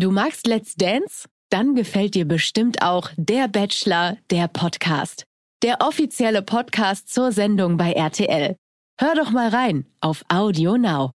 Du 0.00 0.10
magst 0.10 0.46
Let's 0.46 0.76
Dance? 0.76 1.28
Dann 1.50 1.74
gefällt 1.74 2.14
dir 2.14 2.24
bestimmt 2.24 2.80
auch 2.80 3.10
Der 3.18 3.48
Bachelor, 3.48 4.16
der 4.30 4.48
Podcast. 4.48 5.24
Der 5.62 5.82
offizielle 5.82 6.40
Podcast 6.40 7.12
zur 7.12 7.32
Sendung 7.32 7.76
bei 7.76 7.92
RTL. 7.92 8.56
Hör 8.98 9.14
doch 9.14 9.30
mal 9.30 9.50
rein 9.50 9.84
auf 10.00 10.24
Audio 10.32 10.78
Now. 10.78 11.10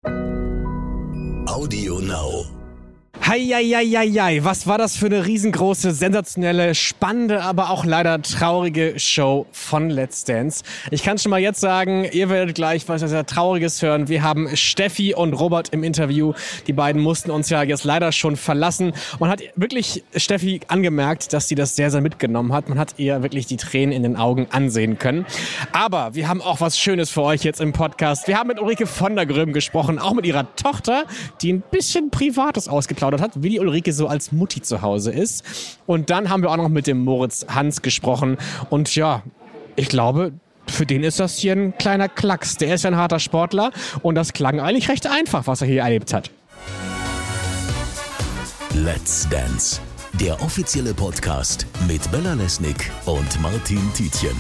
Audio 1.48 2.00
Now. 2.00 2.55
Heieieiei, 3.28 4.44
was 4.44 4.68
war 4.68 4.78
das 4.78 4.98
für 4.98 5.08
eine 5.08 5.26
riesengroße, 5.26 5.94
sensationelle, 5.94 6.76
spannende, 6.76 7.42
aber 7.42 7.72
auch 7.72 7.84
leider 7.84 8.22
traurige 8.22 9.00
Show 9.00 9.48
von 9.52 9.90
Let's 9.90 10.26
Dance. 10.26 10.64
Ich 10.92 11.02
kann 11.02 11.18
schon 11.18 11.32
mal 11.32 11.40
jetzt 11.40 11.60
sagen, 11.60 12.06
ihr 12.12 12.30
werdet 12.30 12.54
gleich 12.54 12.88
was 12.88 13.02
sehr 13.02 13.26
Trauriges 13.26 13.82
hören. 13.82 14.10
Wir 14.10 14.22
haben 14.22 14.56
Steffi 14.56 15.16
und 15.16 15.34
Robert 15.34 15.70
im 15.70 15.84
Interview. 15.84 16.34
Die 16.68 16.74
beiden 16.74 17.02
mussten 17.02 17.32
uns 17.32 17.50
ja 17.50 17.64
jetzt 17.64 17.84
leider 17.84 18.12
schon 18.12 18.36
verlassen. 18.36 18.94
Man 19.18 19.32
hat 19.32 19.42
wirklich 19.56 20.04
Steffi 20.16 20.62
angemerkt, 20.68 21.34
dass 21.34 21.48
sie 21.48 21.56
das 21.56 21.76
sehr, 21.76 21.90
sehr 21.90 22.02
mitgenommen 22.02 22.54
hat. 22.54 22.70
Man 22.70 22.78
hat 22.78 22.94
ihr 22.98 23.24
wirklich 23.24 23.48
die 23.48 23.58
Tränen 23.58 23.92
in 23.92 24.04
den 24.04 24.18
Augen 24.18 24.46
ansehen 24.52 25.00
können. 25.00 25.26
Aber 25.72 26.14
wir 26.14 26.28
haben 26.28 26.44
auch 26.44 26.62
was 26.62 26.78
Schönes 26.78 27.10
für 27.10 27.24
euch 27.24 27.44
jetzt 27.44 27.60
im 27.60 27.74
Podcast. 27.74 28.28
Wir 28.28 28.38
haben 28.38 28.50
mit 28.50 28.62
Ulrike 28.62 28.86
von 28.86 29.16
der 29.16 29.26
Gröben 29.26 29.52
gesprochen, 29.52 29.98
auch 29.98 30.14
mit 30.14 30.28
ihrer 30.28 30.56
Tochter, 30.56 31.06
die 31.42 31.54
ein 31.54 31.64
bisschen 31.72 32.12
Privates 32.12 32.68
ausgeplaudert 32.68 33.15
geplaudert 33.16 33.22
hat, 33.22 33.44
wie 33.44 33.50
die 33.50 33.60
Ulrike 33.60 33.94
so 33.94 34.08
als 34.08 34.32
Mutti 34.32 34.62
zu 34.62 34.82
Hause 34.82 35.12
ist. 35.12 35.44
Und 35.86 36.10
dann 36.10 36.30
haben 36.30 36.44
wir 36.44 36.52
auch 36.52 36.58
noch 36.58 36.70
mit 36.70 36.88
dem 36.88 37.04
Moritz 37.04 37.46
Hans 37.50 37.82
gesprochen. 37.82 38.38
Und 38.70 38.96
ja, 38.96 39.24
ich 39.76 39.90
glaube, 39.90 40.34
für 40.68 40.86
den 40.86 41.04
ist 41.04 41.20
das 41.20 41.38
hier 41.38 41.54
ein 41.54 41.78
kleiner 41.78 42.10
Klacks. 42.10 42.58
Der 42.58 42.74
ist 42.74 42.84
ja 42.84 42.92
ein 42.92 42.98
harter 42.98 43.20
Sportler 43.20 43.72
und 44.02 44.16
das 44.16 44.34
klang 44.34 44.60
eigentlich 44.60 44.90
recht 44.90 45.08
einfach, 45.08 45.48
was 45.48 45.62
er 45.62 45.68
hier 45.68 45.82
erlebt 45.82 46.14
hat. 46.14 46.32
Let's 48.74 49.28
Dance, 49.30 49.80
der 50.14 50.42
offizielle 50.42 50.94
Podcast 50.94 51.66
mit 51.88 52.12
Bella 52.12 52.34
Lesnick 52.34 52.92
und 53.06 53.42
Martin 53.42 53.80
Tietjen. 53.94 54.36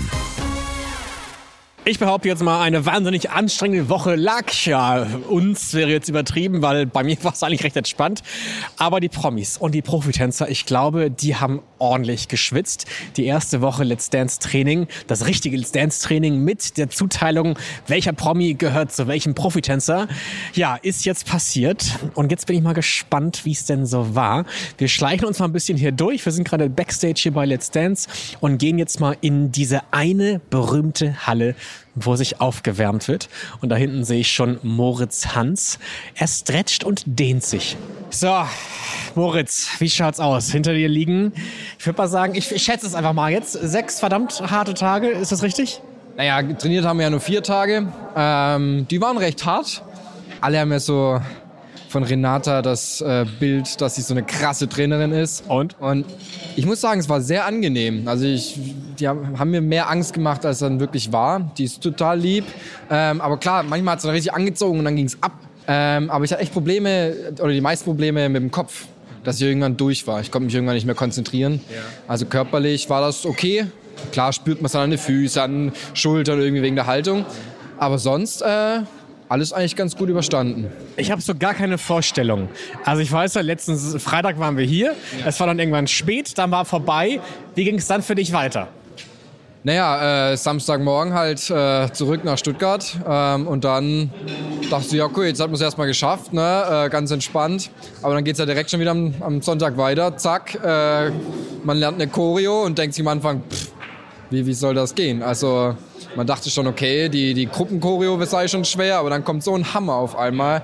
Ich 1.87 1.99
behaupte 1.99 2.27
jetzt 2.27 2.41
mal, 2.41 2.63
eine 2.63 2.87
wahnsinnig 2.87 3.29
anstrengende 3.29 3.89
Woche 3.89 4.15
lag 4.15 4.51
ja 4.65 5.05
uns, 5.29 5.75
wäre 5.75 5.91
jetzt 5.91 6.09
übertrieben, 6.09 6.63
weil 6.63 6.87
bei 6.87 7.03
mir 7.03 7.15
war 7.23 7.33
es 7.33 7.43
eigentlich 7.43 7.63
recht 7.63 7.77
entspannt. 7.77 8.23
Aber 8.77 8.99
die 8.99 9.07
Promis 9.07 9.55
und 9.57 9.75
die 9.75 9.83
Profitänzer, 9.83 10.49
ich 10.49 10.65
glaube, 10.65 11.11
die 11.11 11.35
haben 11.35 11.61
ordentlich 11.77 12.27
geschwitzt. 12.27 12.87
Die 13.17 13.25
erste 13.25 13.61
Woche 13.61 13.83
Let's 13.83 14.09
Dance 14.09 14.39
Training, 14.39 14.87
das 15.05 15.27
richtige 15.27 15.57
Let's 15.57 15.73
Dance 15.73 16.01
Training 16.01 16.43
mit 16.43 16.77
der 16.77 16.89
Zuteilung, 16.89 17.55
welcher 17.85 18.13
Promi 18.13 18.55
gehört 18.55 18.91
zu 18.91 19.05
welchem 19.07 19.35
Profitänzer, 19.35 20.07
ja, 20.55 20.77
ist 20.81 21.05
jetzt 21.05 21.27
passiert. 21.27 21.99
Und 22.15 22.31
jetzt 22.31 22.47
bin 22.47 22.55
ich 22.57 22.63
mal 22.63 22.73
gespannt, 22.73 23.45
wie 23.45 23.51
es 23.51 23.65
denn 23.65 23.85
so 23.85 24.15
war. 24.15 24.45
Wir 24.79 24.87
schleichen 24.87 25.27
uns 25.27 25.37
mal 25.37 25.45
ein 25.45 25.53
bisschen 25.53 25.77
hier 25.77 25.91
durch. 25.91 26.25
Wir 26.25 26.31
sind 26.31 26.47
gerade 26.47 26.67
Backstage 26.67 27.19
hier 27.21 27.33
bei 27.33 27.45
Let's 27.45 27.69
Dance 27.69 28.09
und 28.39 28.57
gehen 28.57 28.79
jetzt 28.79 28.99
mal 28.99 29.15
in 29.21 29.51
diese 29.51 29.81
eine 29.91 30.41
berühmte 30.49 31.27
Halle 31.27 31.53
wo 31.95 32.15
sich 32.15 32.41
aufgewärmt 32.41 33.07
wird. 33.07 33.29
Und 33.61 33.69
da 33.69 33.75
hinten 33.75 34.03
sehe 34.03 34.19
ich 34.19 34.31
schon 34.31 34.59
Moritz 34.63 35.35
Hans. 35.35 35.79
Er 36.15 36.27
stretcht 36.27 36.83
und 36.83 37.03
dehnt 37.05 37.43
sich. 37.43 37.77
So, 38.09 38.33
Moritz, 39.15 39.69
wie 39.79 39.89
schaut's 39.89 40.19
aus? 40.19 40.51
Hinter 40.51 40.73
dir 40.73 40.89
liegen, 40.89 41.33
ich 41.79 41.85
würde 41.85 41.97
mal 41.97 42.07
sagen, 42.07 42.35
ich, 42.35 42.51
ich 42.51 42.63
schätze 42.63 42.85
es 42.85 42.95
einfach 42.95 43.13
mal 43.13 43.31
jetzt, 43.31 43.53
sechs 43.53 43.99
verdammt 43.99 44.41
harte 44.51 44.73
Tage, 44.73 45.09
ist 45.09 45.31
das 45.31 45.43
richtig? 45.43 45.81
Naja, 46.17 46.41
trainiert 46.53 46.85
haben 46.85 46.97
wir 46.97 47.03
ja 47.03 47.09
nur 47.09 47.19
vier 47.19 47.43
Tage. 47.43 47.91
Ähm, 48.15 48.87
die 48.89 49.01
waren 49.01 49.17
recht 49.17 49.45
hart. 49.45 49.83
Alle 50.39 50.59
haben 50.59 50.71
ja 50.71 50.79
so 50.79 51.19
von 51.95 52.03
Renata 52.03 52.61
das 52.61 52.99
äh, 52.99 53.25
Bild, 53.39 53.79
dass 53.79 53.95
sie 53.95 54.01
so 54.01 54.13
eine 54.13 54.23
krasse 54.23 54.67
Trainerin 54.67 55.13
ist. 55.13 55.45
Und? 55.47 55.79
Und 55.79 56.05
ich 56.57 56.65
muss 56.65 56.81
sagen, 56.81 56.99
es 56.99 57.07
war 57.07 57.21
sehr 57.21 57.45
angenehm. 57.45 58.05
Also 58.05 58.25
ich, 58.25 58.59
die 58.99 59.07
haben, 59.07 59.39
haben 59.39 59.49
mir 59.49 59.61
mehr 59.61 59.89
Angst 59.89 60.11
gemacht, 60.11 60.45
als 60.45 60.59
dann 60.59 60.81
wirklich 60.81 61.13
war. 61.13 61.53
Die 61.57 61.63
ist 61.63 61.81
total 61.81 62.19
lieb. 62.19 62.43
Ähm, 62.91 63.21
aber 63.21 63.37
klar, 63.37 63.63
manchmal 63.63 63.93
hat 63.93 63.99
es 63.99 64.03
dann 64.03 64.11
richtig 64.11 64.33
angezogen 64.33 64.79
und 64.79 64.83
dann 64.83 64.97
ging 64.97 65.05
es 65.05 65.23
ab. 65.23 65.31
Ähm, 65.69 66.09
aber 66.09 66.25
ich 66.25 66.33
hatte 66.33 66.41
echt 66.41 66.51
Probleme, 66.51 67.15
oder 67.39 67.53
die 67.53 67.61
meisten 67.61 67.85
Probleme 67.85 68.27
mit 68.27 68.41
dem 68.41 68.51
Kopf, 68.51 68.87
dass 69.23 69.37
ich 69.37 69.43
irgendwann 69.43 69.77
durch 69.77 70.05
war. 70.05 70.19
Ich 70.19 70.31
konnte 70.31 70.47
mich 70.47 70.53
irgendwann 70.53 70.75
nicht 70.75 70.85
mehr 70.85 70.95
konzentrieren. 70.95 71.61
Ja. 71.69 71.77
Also 72.09 72.25
körperlich 72.25 72.89
war 72.89 72.99
das 72.99 73.25
okay. 73.25 73.67
Klar 74.11 74.33
spürt 74.33 74.59
man 74.59 74.65
es 74.65 74.73
dann 74.73 74.81
an 74.81 74.89
den 74.89 74.99
Füßen, 74.99 75.41
an 75.41 75.71
Schultern, 75.93 76.41
irgendwie 76.41 76.61
wegen 76.61 76.75
der 76.75 76.87
Haltung. 76.87 77.25
Aber 77.77 77.99
sonst 77.99 78.41
äh, 78.41 78.79
alles 79.29 79.53
eigentlich 79.53 79.75
ganz 79.75 79.95
gut 79.95 80.09
überstanden. 80.09 80.71
Ich 80.97 81.11
habe 81.11 81.21
so 81.21 81.33
gar 81.35 81.53
keine 81.53 81.77
Vorstellung. 81.77 82.49
Also 82.83 83.01
ich 83.01 83.11
weiß 83.11 83.33
ja, 83.35 83.41
letzten 83.41 83.77
Freitag 83.99 84.39
waren 84.39 84.57
wir 84.57 84.65
hier, 84.65 84.93
ja. 85.19 85.25
es 85.27 85.39
war 85.39 85.47
dann 85.47 85.59
irgendwann 85.59 85.87
spät, 85.87 86.37
dann 86.37 86.51
war 86.51 86.65
vorbei. 86.65 87.19
Wie 87.55 87.63
ging 87.63 87.75
es 87.75 87.87
dann 87.87 88.01
für 88.01 88.15
dich 88.15 88.31
weiter? 88.33 88.67
Naja, 89.63 90.31
äh, 90.31 90.37
Samstagmorgen 90.37 91.13
halt 91.15 91.49
äh, 91.49 91.91
zurück 91.91 92.23
nach 92.23 92.37
Stuttgart 92.37 92.97
ähm, 93.09 93.47
und 93.47 93.63
dann 93.63 94.11
dachte 94.69 94.85
ich, 94.89 94.91
ja 94.91 95.09
cool, 95.15 95.25
jetzt 95.25 95.39
hat 95.39 95.47
man 95.47 95.55
es 95.55 95.61
erstmal 95.61 95.87
geschafft, 95.87 96.33
ne? 96.33 96.85
Äh, 96.85 96.89
ganz 96.91 97.09
entspannt. 97.09 97.71
Aber 98.03 98.13
dann 98.13 98.23
geht 98.23 98.33
es 98.33 98.39
ja 98.39 98.45
direkt 98.45 98.69
schon 98.69 98.79
wieder 98.79 98.91
am, 98.91 99.15
am 99.21 99.41
Sonntag 99.41 99.75
weiter, 99.75 100.17
zack. 100.17 100.53
Äh, 100.63 101.09
man 101.63 101.77
lernt 101.77 101.99
eine 101.99 102.07
Choreo 102.11 102.63
und 102.63 102.77
denkt 102.77 102.93
sich 102.93 103.03
am 103.03 103.07
Anfang, 103.07 103.41
pff, 103.49 103.71
wie, 104.29 104.45
wie 104.45 104.53
soll 104.53 104.75
das 104.75 104.93
gehen? 104.93 105.23
Also 105.23 105.75
man 106.15 106.27
dachte 106.27 106.49
schon, 106.49 106.67
okay, 106.67 107.09
die, 107.09 107.33
die 107.33 107.45
Gruppenchoreo 107.45 108.23
sei 108.25 108.47
schon 108.47 108.65
schwer, 108.65 108.97
aber 108.97 109.09
dann 109.09 109.23
kommt 109.23 109.43
so 109.43 109.55
ein 109.55 109.73
Hammer 109.73 109.95
auf 109.95 110.17
einmal. 110.17 110.61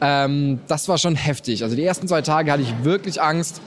Ähm, 0.00 0.60
das 0.66 0.88
war 0.88 0.98
schon 0.98 1.14
heftig. 1.14 1.62
Also 1.62 1.76
die 1.76 1.84
ersten 1.84 2.08
zwei 2.08 2.22
Tage 2.22 2.50
hatte 2.50 2.62
ich 2.62 2.84
wirklich 2.84 3.22
Angst, 3.22 3.60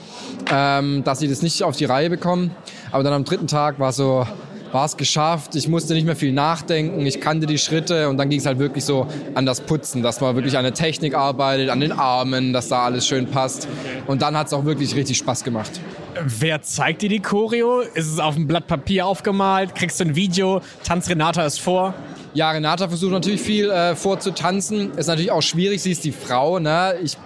ähm, 0.50 1.02
dass 1.04 1.18
sie 1.18 1.28
das 1.28 1.42
nicht 1.42 1.62
auf 1.62 1.76
die 1.76 1.86
Reihe 1.86 2.10
bekommen. 2.10 2.50
Aber 2.92 3.02
dann 3.02 3.12
am 3.12 3.24
dritten 3.24 3.46
Tag 3.46 3.78
war 3.78 3.92
so, 3.92 4.26
war 4.72 4.84
es 4.84 4.96
geschafft. 4.96 5.54
Ich 5.54 5.68
musste 5.68 5.94
nicht 5.94 6.06
mehr 6.06 6.16
viel 6.16 6.32
nachdenken. 6.32 7.04
Ich 7.06 7.20
kannte 7.20 7.46
die 7.46 7.58
Schritte 7.58 8.08
und 8.08 8.16
dann 8.18 8.28
ging 8.28 8.38
es 8.38 8.46
halt 8.46 8.58
wirklich 8.58 8.84
so 8.84 9.06
an 9.34 9.46
das 9.46 9.60
Putzen, 9.60 10.02
dass 10.02 10.20
man 10.20 10.34
wirklich 10.34 10.56
an 10.56 10.64
der 10.64 10.74
Technik 10.74 11.14
arbeitet, 11.14 11.70
an 11.70 11.80
den 11.80 11.92
Armen, 11.92 12.52
dass 12.52 12.68
da 12.68 12.84
alles 12.84 13.06
schön 13.06 13.26
passt. 13.26 13.68
Und 14.06 14.22
dann 14.22 14.36
hat 14.36 14.48
es 14.48 14.52
auch 14.52 14.64
wirklich 14.64 14.94
richtig 14.94 15.18
Spaß 15.18 15.44
gemacht. 15.44 15.80
Wer 16.24 16.62
zeigt 16.62 17.02
dir 17.02 17.08
die 17.08 17.20
Choreo? 17.20 17.80
Ist 17.80 18.10
es 18.10 18.18
auf 18.18 18.34
dem 18.34 18.46
Blatt 18.46 18.66
Papier 18.66 19.06
aufgemalt? 19.06 19.74
Kriegst 19.74 20.00
du 20.00 20.04
ein 20.04 20.16
Video? 20.16 20.60
Tanzt 20.82 21.08
Renata 21.10 21.44
es 21.44 21.58
vor? 21.58 21.94
Ja, 22.34 22.50
Renata 22.50 22.88
versucht 22.88 23.12
natürlich 23.12 23.40
viel 23.40 23.70
äh, 23.70 23.94
vorzutanzen. 23.94 24.92
Ist 24.96 25.06
natürlich 25.06 25.30
auch 25.30 25.42
schwierig, 25.42 25.82
sie 25.82 25.92
ist 25.92 26.04
die 26.04 26.12
Frau. 26.12 26.58
Ne? 26.58 26.94
Ich, 27.02 27.16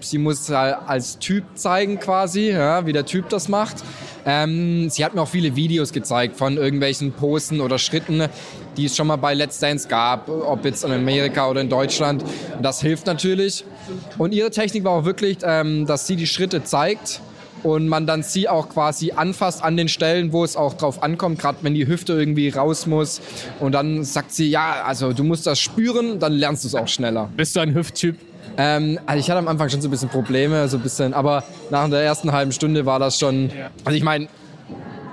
sie 0.00 0.18
muss 0.18 0.48
halt 0.48 0.76
als 0.86 1.18
Typ 1.18 1.44
zeigen 1.54 2.00
quasi, 2.00 2.50
ja, 2.50 2.86
wie 2.86 2.92
der 2.92 3.06
Typ 3.06 3.28
das 3.28 3.48
macht. 3.48 3.76
Ähm, 4.26 4.90
sie 4.90 5.04
hat 5.04 5.14
mir 5.14 5.22
auch 5.22 5.28
viele 5.28 5.54
Videos 5.54 5.92
gezeigt 5.92 6.36
von 6.36 6.56
irgendwelchen 6.56 7.12
Posen 7.12 7.60
oder 7.60 7.78
Schritten, 7.78 8.24
die 8.76 8.86
es 8.86 8.96
schon 8.96 9.06
mal 9.06 9.16
bei 9.16 9.34
Let's 9.34 9.60
Dance 9.60 9.86
gab, 9.86 10.28
ob 10.28 10.64
jetzt 10.64 10.84
in 10.84 10.92
Amerika 10.92 11.48
oder 11.48 11.60
in 11.60 11.70
Deutschland. 11.70 12.24
Das 12.60 12.80
hilft 12.80 13.06
natürlich. 13.06 13.64
Und 14.18 14.34
ihre 14.34 14.50
Technik 14.50 14.82
war 14.84 14.92
auch 14.92 15.04
wirklich, 15.04 15.38
ähm, 15.42 15.86
dass 15.86 16.06
sie 16.08 16.16
die 16.16 16.26
Schritte 16.26 16.64
zeigt 16.64 17.20
und 17.62 17.88
man 17.88 18.06
dann 18.06 18.22
sie 18.22 18.48
auch 18.48 18.68
quasi 18.68 19.12
anfasst 19.12 19.62
an 19.62 19.76
den 19.76 19.88
Stellen, 19.88 20.32
wo 20.32 20.44
es 20.44 20.56
auch 20.56 20.74
drauf 20.74 21.02
ankommt, 21.02 21.38
gerade 21.38 21.58
wenn 21.62 21.74
die 21.74 21.86
Hüfte 21.86 22.12
irgendwie 22.12 22.48
raus 22.48 22.86
muss. 22.86 23.20
Und 23.60 23.72
dann 23.72 24.04
sagt 24.04 24.32
sie, 24.32 24.48
ja, 24.48 24.82
also 24.84 25.12
du 25.12 25.24
musst 25.24 25.46
das 25.46 25.58
spüren, 25.60 26.18
dann 26.18 26.32
lernst 26.32 26.64
du 26.64 26.68
es 26.68 26.74
auch 26.74 26.88
schneller. 26.88 27.30
Bist 27.36 27.56
du 27.56 27.60
ein 27.60 27.74
Hüfttyp? 27.74 28.16
Ähm, 28.58 28.98
also 29.06 29.20
ich 29.20 29.30
hatte 29.30 29.38
am 29.38 29.48
Anfang 29.48 29.68
schon 29.68 29.80
so 29.80 29.88
ein 29.88 29.90
bisschen 29.90 30.08
Probleme, 30.08 30.68
so 30.68 30.76
ein 30.76 30.82
bisschen, 30.82 31.14
aber 31.14 31.44
nach 31.70 31.88
der 31.88 32.00
ersten 32.00 32.32
halben 32.32 32.52
Stunde 32.52 32.86
war 32.86 32.98
das 32.98 33.18
schon. 33.18 33.50
Also 33.84 33.96
ich 33.96 34.02
meine, 34.02 34.28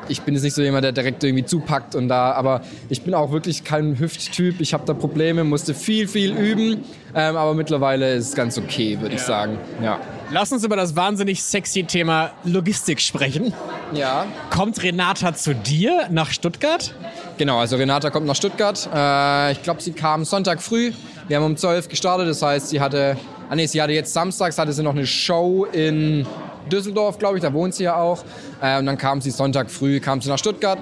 ich 0.10 0.22
bin 0.22 0.34
jetzt 0.34 0.44
nicht 0.44 0.54
so 0.54 0.62
jemand, 0.62 0.84
der 0.84 0.92
direkt 0.92 1.24
irgendwie 1.24 1.46
zupackt 1.46 1.96
und 1.96 2.08
da, 2.08 2.32
aber 2.34 2.62
ich 2.90 3.04
bin 3.04 3.14
auch 3.14 3.32
wirklich 3.32 3.64
kein 3.64 4.00
Hüfttyp. 4.00 4.60
Ich 4.62 4.74
habe 4.74 4.86
da 4.86 4.94
Probleme, 4.94 5.44
musste 5.44 5.74
viel, 5.74 6.08
viel 6.08 6.36
üben, 6.36 6.84
ähm, 7.16 7.36
aber 7.36 7.54
mittlerweile 7.54 8.14
ist 8.14 8.30
es 8.30 8.36
ganz 8.36 8.58
okay, 8.58 9.00
würde 9.00 9.16
ja. 9.16 9.22
ich 9.22 9.26
sagen. 9.26 9.58
Ja. 9.82 10.00
Lass 10.32 10.52
uns 10.52 10.64
über 10.64 10.76
das 10.76 10.96
wahnsinnig 10.96 11.44
sexy 11.44 11.84
Thema 11.84 12.32
Logistik 12.44 13.02
sprechen. 13.02 13.54
Ja. 13.94 14.26
Kommt 14.50 14.82
Renata 14.82 15.34
zu 15.34 15.54
dir 15.54 16.08
nach 16.10 16.32
Stuttgart? 16.32 16.94
Genau, 17.38 17.60
also 17.60 17.76
Renata 17.76 18.10
kommt 18.10 18.26
nach 18.26 18.36
Stuttgart. 18.36 18.90
Äh, 18.94 19.52
ich 19.54 19.64
glaube, 19.64 19.82
sie 19.82 19.92
kam 19.92 20.26
Sonntag 20.26 20.62
früh. 20.62 20.92
Wir 21.28 21.38
haben 21.38 21.46
um 21.46 21.58
12 21.58 21.88
gestartet, 21.88 22.28
das 22.28 22.42
heißt, 22.42 22.70
sie 22.70 22.82
hatte, 22.82 23.18
ah 23.50 23.56
nee, 23.56 23.66
sie 23.66 23.82
hatte 23.82 23.94
jetzt 23.94 24.14
samstags, 24.14 24.58
hatte 24.58 24.74
sie 24.74 24.84
noch 24.84 24.94
eine 24.94 25.06
Show 25.06 25.66
in 25.72 26.26
Düsseldorf, 26.72 27.18
glaube 27.18 27.38
ich, 27.38 27.42
da 27.42 27.54
wohnt 27.54 27.74
sie 27.76 27.84
ja 27.86 27.96
auch. 27.96 28.24
Äh, 28.62 28.80
und 28.80 28.86
dann 28.86 28.98
kam 28.98 29.22
sie 29.22 29.32
Sonntag 29.32 29.70
früh, 29.70 30.00
kam 30.00 30.22
sie 30.22 30.30
nach 30.30 30.38
Stuttgart 30.38 30.80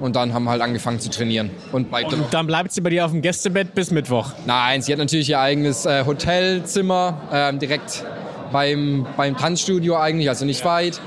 und 0.00 0.16
dann 0.16 0.32
haben 0.32 0.44
wir 0.44 0.50
halt 0.50 0.62
angefangen 0.62 1.00
zu 1.00 1.10
trainieren. 1.10 1.50
Und, 1.72 1.92
und 1.92 2.26
dann 2.32 2.46
bleibt 2.46 2.72
sie 2.72 2.80
bei 2.80 2.90
dir 2.90 3.04
auf 3.04 3.12
dem 3.12 3.22
Gästebett 3.22 3.74
bis 3.74 3.90
Mittwoch? 3.90 4.32
Nein, 4.46 4.82
sie 4.82 4.92
hat 4.92 4.98
natürlich 4.98 5.30
ihr 5.30 5.40
eigenes 5.40 5.86
äh, 5.86 6.04
Hotelzimmer, 6.04 7.20
äh, 7.32 7.56
direkt 7.56 8.04
beim, 8.52 9.06
beim 9.16 9.36
Tanzstudio 9.36 9.96
eigentlich, 9.96 10.28
also 10.28 10.44
nicht 10.44 10.64
weit. 10.64 11.00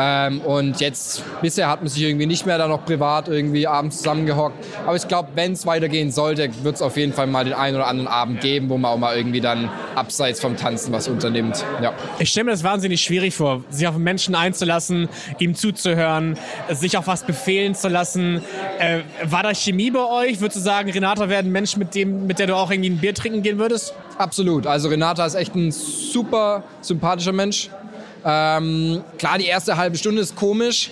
Ähm, 0.00 0.40
und 0.42 0.80
jetzt, 0.80 1.24
bisher 1.42 1.68
hat 1.68 1.80
man 1.80 1.88
sich 1.88 2.02
irgendwie 2.02 2.26
nicht 2.26 2.46
mehr 2.46 2.56
da 2.56 2.68
noch 2.68 2.84
privat 2.84 3.26
irgendwie 3.26 3.66
abends 3.66 3.98
zusammengehockt. 3.98 4.64
Aber 4.86 4.94
ich 4.94 5.08
glaube, 5.08 5.30
wenn 5.34 5.52
es 5.54 5.66
weitergehen 5.66 6.12
sollte, 6.12 6.48
wird 6.62 6.76
es 6.76 6.82
auf 6.82 6.96
jeden 6.96 7.12
Fall 7.12 7.26
mal 7.26 7.44
den 7.44 7.54
einen 7.54 7.74
oder 7.74 7.88
anderen 7.88 8.06
Abend 8.06 8.40
geben, 8.40 8.68
wo 8.68 8.78
man 8.78 8.92
auch 8.92 8.96
mal 8.96 9.16
irgendwie 9.16 9.40
dann 9.40 9.68
abseits 9.96 10.40
vom 10.40 10.56
Tanzen 10.56 10.92
was 10.92 11.08
unternimmt. 11.08 11.64
Ja. 11.82 11.92
Ich 12.20 12.30
stelle 12.30 12.44
mir 12.44 12.50
das 12.52 12.62
wahnsinnig 12.62 13.02
schwierig 13.02 13.34
vor, 13.34 13.64
sich 13.70 13.88
auf 13.88 13.96
einen 13.96 14.04
Menschen 14.04 14.36
einzulassen, 14.36 15.08
ihm 15.40 15.56
zuzuhören, 15.56 16.38
sich 16.70 16.96
auf 16.96 17.08
was 17.08 17.24
befehlen 17.24 17.74
zu 17.74 17.88
lassen. 17.88 18.40
Äh, 18.78 19.00
war 19.24 19.42
da 19.42 19.52
Chemie 19.52 19.90
bei 19.90 20.04
euch? 20.04 20.40
Würdest 20.40 20.58
du 20.58 20.60
sagen, 20.60 20.90
Renata 20.90 21.28
wäre 21.28 21.40
ein 21.42 21.50
Mensch, 21.50 21.76
mit, 21.76 21.96
dem, 21.96 22.28
mit 22.28 22.38
der 22.38 22.46
du 22.46 22.54
auch 22.54 22.70
irgendwie 22.70 22.90
ein 22.90 22.98
Bier 22.98 23.14
trinken 23.14 23.42
gehen 23.42 23.58
würdest? 23.58 23.94
Absolut. 24.16 24.66
Also 24.66 24.88
Renata 24.88 25.26
ist 25.26 25.34
echt 25.34 25.56
ein 25.56 25.72
super 25.72 26.62
sympathischer 26.82 27.32
Mensch. 27.32 27.70
Ähm, 28.30 29.02
klar, 29.16 29.38
die 29.38 29.46
erste 29.46 29.78
halbe 29.78 29.96
Stunde 29.96 30.20
ist 30.20 30.36
komisch, 30.36 30.90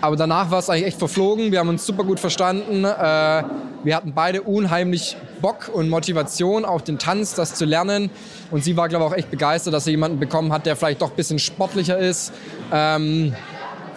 aber 0.00 0.16
danach 0.16 0.50
war 0.50 0.58
es 0.58 0.68
eigentlich 0.68 0.86
echt 0.86 0.98
verflogen. 0.98 1.52
Wir 1.52 1.60
haben 1.60 1.68
uns 1.68 1.86
super 1.86 2.02
gut 2.02 2.18
verstanden. 2.18 2.84
Äh, 2.84 3.44
wir 3.84 3.94
hatten 3.94 4.12
beide 4.14 4.42
unheimlich 4.42 5.16
Bock 5.40 5.70
und 5.72 5.88
Motivation 5.88 6.64
auf 6.64 6.82
den 6.82 6.98
Tanz, 6.98 7.34
das 7.36 7.54
zu 7.54 7.66
lernen. 7.66 8.10
Und 8.50 8.64
sie 8.64 8.76
war, 8.76 8.88
glaube 8.88 9.04
ich, 9.04 9.12
auch 9.12 9.16
echt 9.16 9.30
begeistert, 9.30 9.74
dass 9.74 9.84
sie 9.84 9.92
jemanden 9.92 10.18
bekommen 10.18 10.52
hat, 10.52 10.66
der 10.66 10.74
vielleicht 10.74 11.02
doch 11.02 11.10
ein 11.10 11.16
bisschen 11.16 11.38
sportlicher 11.38 11.98
ist. 11.98 12.32
Ähm, 12.72 13.32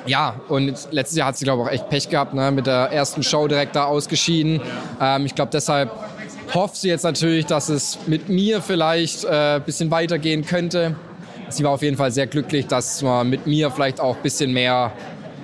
ja, 0.06 0.40
und 0.48 0.88
letztes 0.92 1.18
Jahr 1.18 1.30
hat 1.30 1.38
sie, 1.38 1.46
glaube 1.46 1.64
ich, 1.64 1.68
auch 1.68 1.74
echt 1.74 1.90
Pech 1.90 2.10
gehabt, 2.10 2.36
ne? 2.36 2.52
mit 2.52 2.68
der 2.68 2.92
ersten 2.92 3.24
Show 3.24 3.48
direkt 3.48 3.76
da 3.76 3.86
ausgeschieden. 3.86 4.62
Ähm, 5.02 5.26
ich 5.26 5.34
glaube, 5.34 5.50
deshalb 5.52 5.90
hofft 6.54 6.76
sie 6.76 6.90
jetzt 6.90 7.04
natürlich, 7.04 7.48
dass 7.48 7.70
es 7.70 7.98
mit 8.06 8.30
mir 8.30 8.62
vielleicht 8.62 9.24
äh, 9.24 9.56
ein 9.56 9.64
bisschen 9.64 9.90
weitergehen 9.90 10.46
könnte. 10.46 10.96
Sie 11.50 11.64
war 11.64 11.72
auf 11.72 11.82
jeden 11.82 11.96
Fall 11.96 12.12
sehr 12.12 12.28
glücklich, 12.28 12.68
dass 12.68 13.02
man 13.02 13.30
mit 13.30 13.46
mir 13.46 13.70
vielleicht 13.70 14.00
auch 14.00 14.16
ein 14.18 14.22
bisschen 14.24 14.52
mehr 14.52 14.92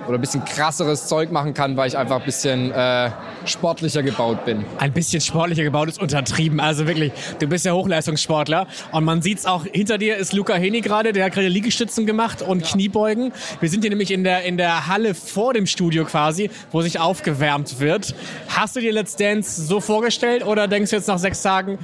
oder 0.06 0.18
ein 0.18 0.20
bisschen 0.20 0.44
krasseres 0.44 1.06
Zeug 1.06 1.30
machen 1.30 1.54
kann, 1.54 1.76
weil 1.76 1.88
ich 1.88 1.96
einfach 1.96 2.20
ein 2.20 2.24
bisschen 2.24 2.72
äh, 2.72 3.10
sportlicher 3.44 4.02
gebaut 4.02 4.44
bin. 4.44 4.64
Ein 4.78 4.92
bisschen 4.92 5.20
sportlicher 5.20 5.62
gebaut 5.62 5.88
ist 5.88 6.00
untertrieben. 6.00 6.60
Also 6.60 6.86
wirklich, 6.86 7.12
du 7.38 7.46
bist 7.46 7.64
ja 7.64 7.72
Hochleistungssportler 7.72 8.66
und 8.92 9.04
man 9.04 9.22
sieht 9.22 9.38
es 9.38 9.46
auch, 9.46 9.64
hinter 9.64 9.98
dir 9.98 10.16
ist 10.16 10.32
Luca 10.32 10.54
Heni 10.54 10.80
gerade, 10.80 11.12
der 11.12 11.24
hat 11.24 11.32
gerade 11.32 11.48
Liegestützen 11.48 12.06
gemacht 12.06 12.42
und 12.42 12.62
ja. 12.62 12.68
Kniebeugen. 12.68 13.32
Wir 13.60 13.68
sind 13.68 13.82
hier 13.82 13.90
nämlich 13.90 14.10
in 14.10 14.24
der, 14.24 14.44
in 14.44 14.56
der 14.56 14.86
Halle 14.86 15.14
vor 15.14 15.54
dem 15.54 15.66
Studio 15.66 16.04
quasi, 16.04 16.50
wo 16.70 16.82
sich 16.82 16.98
aufgewärmt 16.98 17.80
wird. 17.80 18.14
Hast 18.48 18.76
du 18.76 18.80
dir 18.80 18.92
Let's 18.92 19.16
Dance 19.16 19.62
so 19.62 19.80
vorgestellt 19.80 20.46
oder 20.46 20.68
denkst 20.68 20.90
du 20.90 20.96
jetzt 20.96 21.08
nach 21.08 21.18
sechs 21.18 21.42
Tagen, 21.42 21.78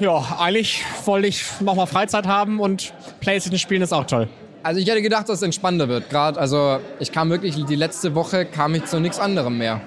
ja, 0.00 0.36
eigentlich 0.38 0.82
wollte 1.04 1.28
ich 1.28 1.44
nochmal 1.60 1.86
Freizeit 1.86 2.26
haben 2.26 2.60
und 2.60 2.92
Playstation 3.20 3.58
spielen 3.58 3.82
ist 3.82 3.92
auch 3.92 4.06
toll. 4.06 4.28
Also 4.64 4.80
ich 4.80 4.88
hätte 4.88 5.02
gedacht, 5.02 5.28
dass 5.28 5.38
es 5.38 5.42
entspannter 5.42 5.88
wird. 5.88 6.08
Gerade, 6.08 6.38
also 6.38 6.78
ich 7.00 7.10
kam 7.10 7.30
wirklich, 7.30 7.64
die 7.64 7.74
letzte 7.74 8.14
Woche 8.14 8.44
kam 8.44 8.76
ich 8.76 8.84
zu 8.84 9.00
nichts 9.00 9.18
anderem 9.18 9.58
mehr. 9.58 9.80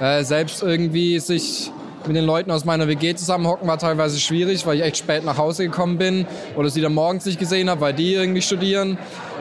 Äh, 0.00 0.22
selbst 0.22 0.62
irgendwie 0.62 1.18
sich 1.18 1.72
mit 2.06 2.16
den 2.16 2.24
Leuten 2.24 2.50
aus 2.52 2.64
meiner 2.64 2.86
WG 2.86 3.14
zusammenhocken 3.14 3.66
war 3.66 3.78
teilweise 3.78 4.20
schwierig, 4.20 4.64
weil 4.64 4.76
ich 4.76 4.82
echt 4.82 4.98
spät 4.98 5.24
nach 5.24 5.38
Hause 5.38 5.64
gekommen 5.64 5.98
bin 5.98 6.26
oder 6.56 6.68
sie 6.68 6.80
dann 6.80 6.94
morgens 6.94 7.26
nicht 7.26 7.38
gesehen 7.38 7.68
habe, 7.68 7.80
weil 7.80 7.94
die 7.94 8.14
irgendwie 8.14 8.42
studieren. 8.42 8.96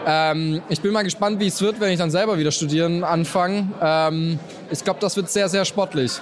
Ähm, 0.06 0.62
ich 0.70 0.82
bin 0.82 0.92
mal 0.92 1.04
gespannt, 1.04 1.40
wie 1.40 1.48
es 1.48 1.62
wird, 1.62 1.80
wenn 1.80 1.92
ich 1.92 1.98
dann 1.98 2.12
selber 2.12 2.38
wieder 2.38 2.52
studieren 2.52 3.04
anfange. 3.04 3.70
Ähm, 3.82 4.40
ich 4.72 4.84
glaube, 4.84 5.00
das 5.00 5.16
wird 5.16 5.30
sehr, 5.30 5.50
sehr 5.50 5.66
sportlich. 5.66 6.14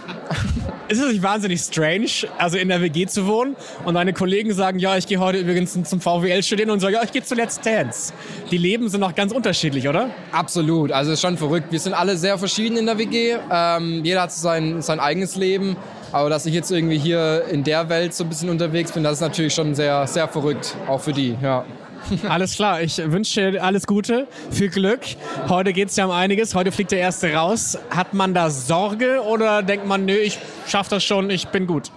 Ist 0.89 0.99
es 0.99 1.11
nicht 1.11 1.21
wahnsinnig 1.21 1.61
strange, 1.61 2.09
also 2.39 2.57
in 2.57 2.67
der 2.67 2.81
WG 2.81 3.05
zu 3.05 3.27
wohnen 3.27 3.55
und 3.85 3.93
deine 3.93 4.11
Kollegen 4.11 4.51
sagen, 4.53 4.79
ja, 4.79 4.97
ich 4.97 5.05
gehe 5.05 5.19
heute 5.19 5.37
übrigens 5.37 5.73
zum 5.73 6.01
VWL 6.01 6.41
studieren 6.41 6.71
und 6.71 6.79
sagen, 6.79 6.95
ja, 6.95 7.03
ich 7.03 7.11
gehe 7.11 7.21
zu 7.21 7.35
Let's 7.35 7.61
Dance. 7.61 8.11
Die 8.49 8.57
Leben 8.57 8.89
sind 8.89 9.01
noch 9.01 9.13
ganz 9.13 9.31
unterschiedlich, 9.31 9.87
oder? 9.87 10.09
Absolut, 10.31 10.91
also 10.91 11.11
ist 11.11 11.21
schon 11.21 11.37
verrückt. 11.37 11.71
Wir 11.71 11.79
sind 11.79 11.93
alle 11.93 12.17
sehr 12.17 12.39
verschieden 12.39 12.75
in 12.77 12.87
der 12.87 12.97
WG. 12.97 13.37
Ähm, 13.51 14.03
jeder 14.03 14.23
hat 14.23 14.31
sein, 14.31 14.81
sein 14.81 14.99
eigenes 14.99 15.35
Leben. 15.35 15.77
Aber 16.11 16.31
dass 16.31 16.47
ich 16.47 16.55
jetzt 16.55 16.71
irgendwie 16.71 16.97
hier 16.97 17.43
in 17.51 17.63
der 17.63 17.87
Welt 17.89 18.15
so 18.15 18.23
ein 18.23 18.29
bisschen 18.29 18.49
unterwegs 18.49 18.91
bin, 18.91 19.03
das 19.03 19.13
ist 19.13 19.21
natürlich 19.21 19.53
schon 19.53 19.75
sehr, 19.75 20.07
sehr 20.07 20.27
verrückt, 20.27 20.75
auch 20.87 21.01
für 21.01 21.13
die, 21.13 21.37
ja. 21.39 21.65
Alles 22.29 22.55
klar, 22.55 22.81
ich 22.81 22.97
wünsche 22.97 23.51
dir 23.51 23.63
alles 23.63 23.85
Gute, 23.85 24.27
viel 24.51 24.69
Glück. 24.69 25.01
Heute 25.47 25.73
geht 25.73 25.89
es 25.89 25.95
ja 25.95 26.05
um 26.05 26.11
einiges, 26.11 26.55
heute 26.55 26.71
fliegt 26.71 26.91
der 26.91 26.99
Erste 26.99 27.33
raus. 27.33 27.77
Hat 27.89 28.13
man 28.13 28.33
da 28.33 28.49
Sorge 28.49 29.21
oder 29.23 29.61
denkt 29.63 29.87
man, 29.87 30.05
nö, 30.05 30.15
ich 30.15 30.39
schaffe 30.67 30.91
das 30.91 31.03
schon, 31.03 31.29
ich 31.29 31.47
bin 31.49 31.67
gut? 31.67 31.91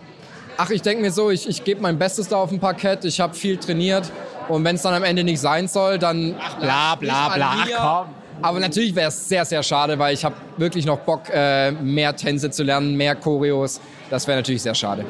Ach, 0.59 0.71
ich 0.71 0.83
denke 0.83 1.03
mir 1.03 1.11
so, 1.11 1.31
ich, 1.31 1.49
ich 1.49 1.65
gebe 1.65 1.81
mein 1.81 1.99
Bestes 1.99 2.29
da 2.29 2.37
auf 2.37 2.51
dem 2.51 2.61
Parkett, 2.61 3.05
ich 3.05 3.21
habe 3.21 3.35
viel 3.35 3.57
trainiert 3.57 4.11
und 4.49 4.65
wenn 4.65 4.77
es 4.77 4.83
dann 4.83 4.95
am 4.95 5.05
Ende 5.05 5.25
nicht 5.25 5.41
sein 5.41 5.69
soll, 5.69 5.99
dann... 5.99 6.35
Ach, 6.39 6.57
bla 6.57 6.95
bla 6.97 7.29
bla, 7.35 7.55
ach 7.59 8.05
komm. 8.05 8.15
Aber 8.43 8.59
natürlich 8.59 8.95
wäre 8.95 9.09
es 9.09 9.29
sehr, 9.29 9.45
sehr 9.45 9.63
schade, 9.63 9.99
weil 9.99 10.15
ich 10.15 10.25
habe 10.25 10.35
wirklich 10.57 10.85
noch 10.85 10.99
Bock, 10.99 11.23
äh, 11.33 11.71
mehr 11.71 12.15
Tänze 12.17 12.51
zu 12.51 12.65
lernen, 12.65 12.97
mehr 12.97 13.15
Choreos. 13.15 13.81
Das 14.11 14.27
wäre 14.27 14.39
natürlich 14.39 14.63
sehr 14.63 14.75
schade. 14.75 15.05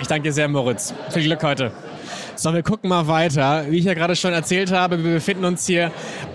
Ich 0.00 0.08
danke 0.08 0.24
dir 0.24 0.32
sehr, 0.32 0.48
Moritz. 0.48 0.92
Viel 1.10 1.22
Glück 1.22 1.42
heute. 1.44 1.70
So, 2.36 2.52
wir 2.52 2.64
gucken 2.64 2.90
mal 2.90 3.06
weiter. 3.06 3.66
Wie 3.68 3.78
ich 3.78 3.84
ja 3.84 3.94
gerade 3.94 4.16
schon 4.16 4.32
erzählt 4.32 4.72
habe, 4.72 5.02
wir 5.04 5.14
befinden 5.14 5.44
uns 5.44 5.66
hier 5.66 5.92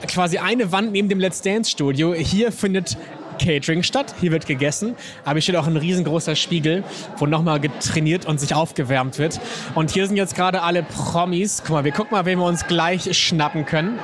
quasi 0.08 0.38
eine 0.38 0.72
Wand 0.72 0.94
neben 0.94 1.10
dem 1.10 1.20
Let's 1.20 1.42
Dance 1.42 1.70
Studio. 1.70 2.14
Hier 2.14 2.54
findet 2.54 2.98
Catering 3.38 3.84
statt. 3.84 4.16
Hier 4.22 4.32
wird 4.32 4.46
gegessen. 4.46 4.96
Aber 5.26 5.34
hier 5.34 5.42
steht 5.42 5.56
auch 5.58 5.68
ein 5.68 5.76
riesengroßer 5.76 6.38
Spiegel, 6.38 6.86
wo 7.18 7.26
nochmal 7.26 7.60
getrainiert 7.60 8.26
und 8.26 8.40
sich 8.40 8.56
aufgewärmt 8.56 9.20
wird. 9.20 9.42
Und 9.76 9.92
hier 9.92 10.08
sind 10.08 10.16
jetzt 10.16 10.36
gerade 10.36 10.62
alle 10.62 10.84
Promis. 10.84 11.64
Guck 11.66 11.72
mal, 11.72 11.84
wir 11.84 11.92
gucken 11.92 12.12
mal, 12.12 12.26
wen 12.26 12.40
wir 12.40 12.46
uns 12.46 12.66
gleich 12.66 13.18
schnappen 13.18 13.66
können. 13.66 14.00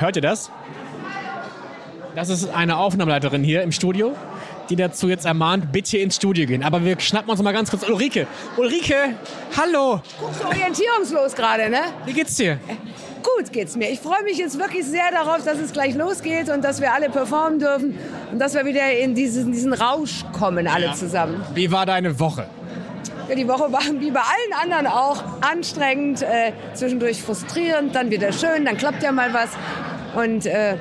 Hört 0.00 0.16
ihr 0.16 0.22
das? 0.22 0.50
Das 2.14 2.28
ist 2.28 2.50
eine 2.50 2.76
Aufnahmeleiterin 2.76 3.42
hier 3.42 3.62
im 3.62 3.72
Studio 3.72 4.14
die 4.70 4.76
dazu 4.76 5.08
jetzt 5.08 5.26
ermahnt, 5.26 5.72
bitte 5.72 5.98
ins 5.98 6.16
Studio 6.16 6.46
gehen. 6.46 6.62
Aber 6.62 6.84
wir 6.84 6.98
schnappen 7.00 7.30
uns 7.30 7.42
mal 7.42 7.52
ganz 7.52 7.70
kurz 7.70 7.88
Ulrike. 7.88 8.26
Ulrike, 8.56 9.14
hallo. 9.56 10.00
Guckst 10.20 10.42
du 10.42 10.46
orientierungslos 10.46 11.34
gerade, 11.34 11.68
ne? 11.70 11.80
Wie 12.04 12.12
geht's 12.12 12.36
dir? 12.36 12.58
Gut 13.22 13.52
geht's 13.52 13.76
mir. 13.76 13.90
Ich 13.90 14.00
freue 14.00 14.22
mich 14.24 14.38
jetzt 14.38 14.58
wirklich 14.58 14.84
sehr 14.84 15.10
darauf, 15.12 15.44
dass 15.44 15.58
es 15.58 15.72
gleich 15.72 15.94
losgeht 15.94 16.48
und 16.48 16.62
dass 16.64 16.80
wir 16.80 16.92
alle 16.92 17.08
performen 17.08 17.58
dürfen 17.58 17.98
und 18.32 18.38
dass 18.38 18.54
wir 18.54 18.64
wieder 18.64 18.90
in 18.98 19.14
diesen, 19.14 19.52
diesen 19.52 19.72
Rausch 19.72 20.24
kommen, 20.32 20.66
alle 20.66 20.86
ja. 20.86 20.92
zusammen. 20.92 21.44
Wie 21.54 21.70
war 21.70 21.86
deine 21.86 22.18
Woche? 22.18 22.46
Ja, 23.28 23.36
die 23.36 23.46
Woche 23.46 23.70
war 23.72 23.82
wie 24.00 24.10
bei 24.10 24.20
allen 24.20 24.62
anderen 24.62 24.86
auch 24.86 25.22
anstrengend, 25.40 26.22
äh, 26.22 26.52
zwischendurch 26.74 27.22
frustrierend, 27.22 27.94
dann 27.94 28.10
wieder 28.10 28.32
schön, 28.32 28.64
dann 28.64 28.76
klappt 28.76 29.02
ja 29.02 29.12
mal 29.12 29.32
was. 29.32 29.50
Und 30.14 30.46
äh, 30.46 30.76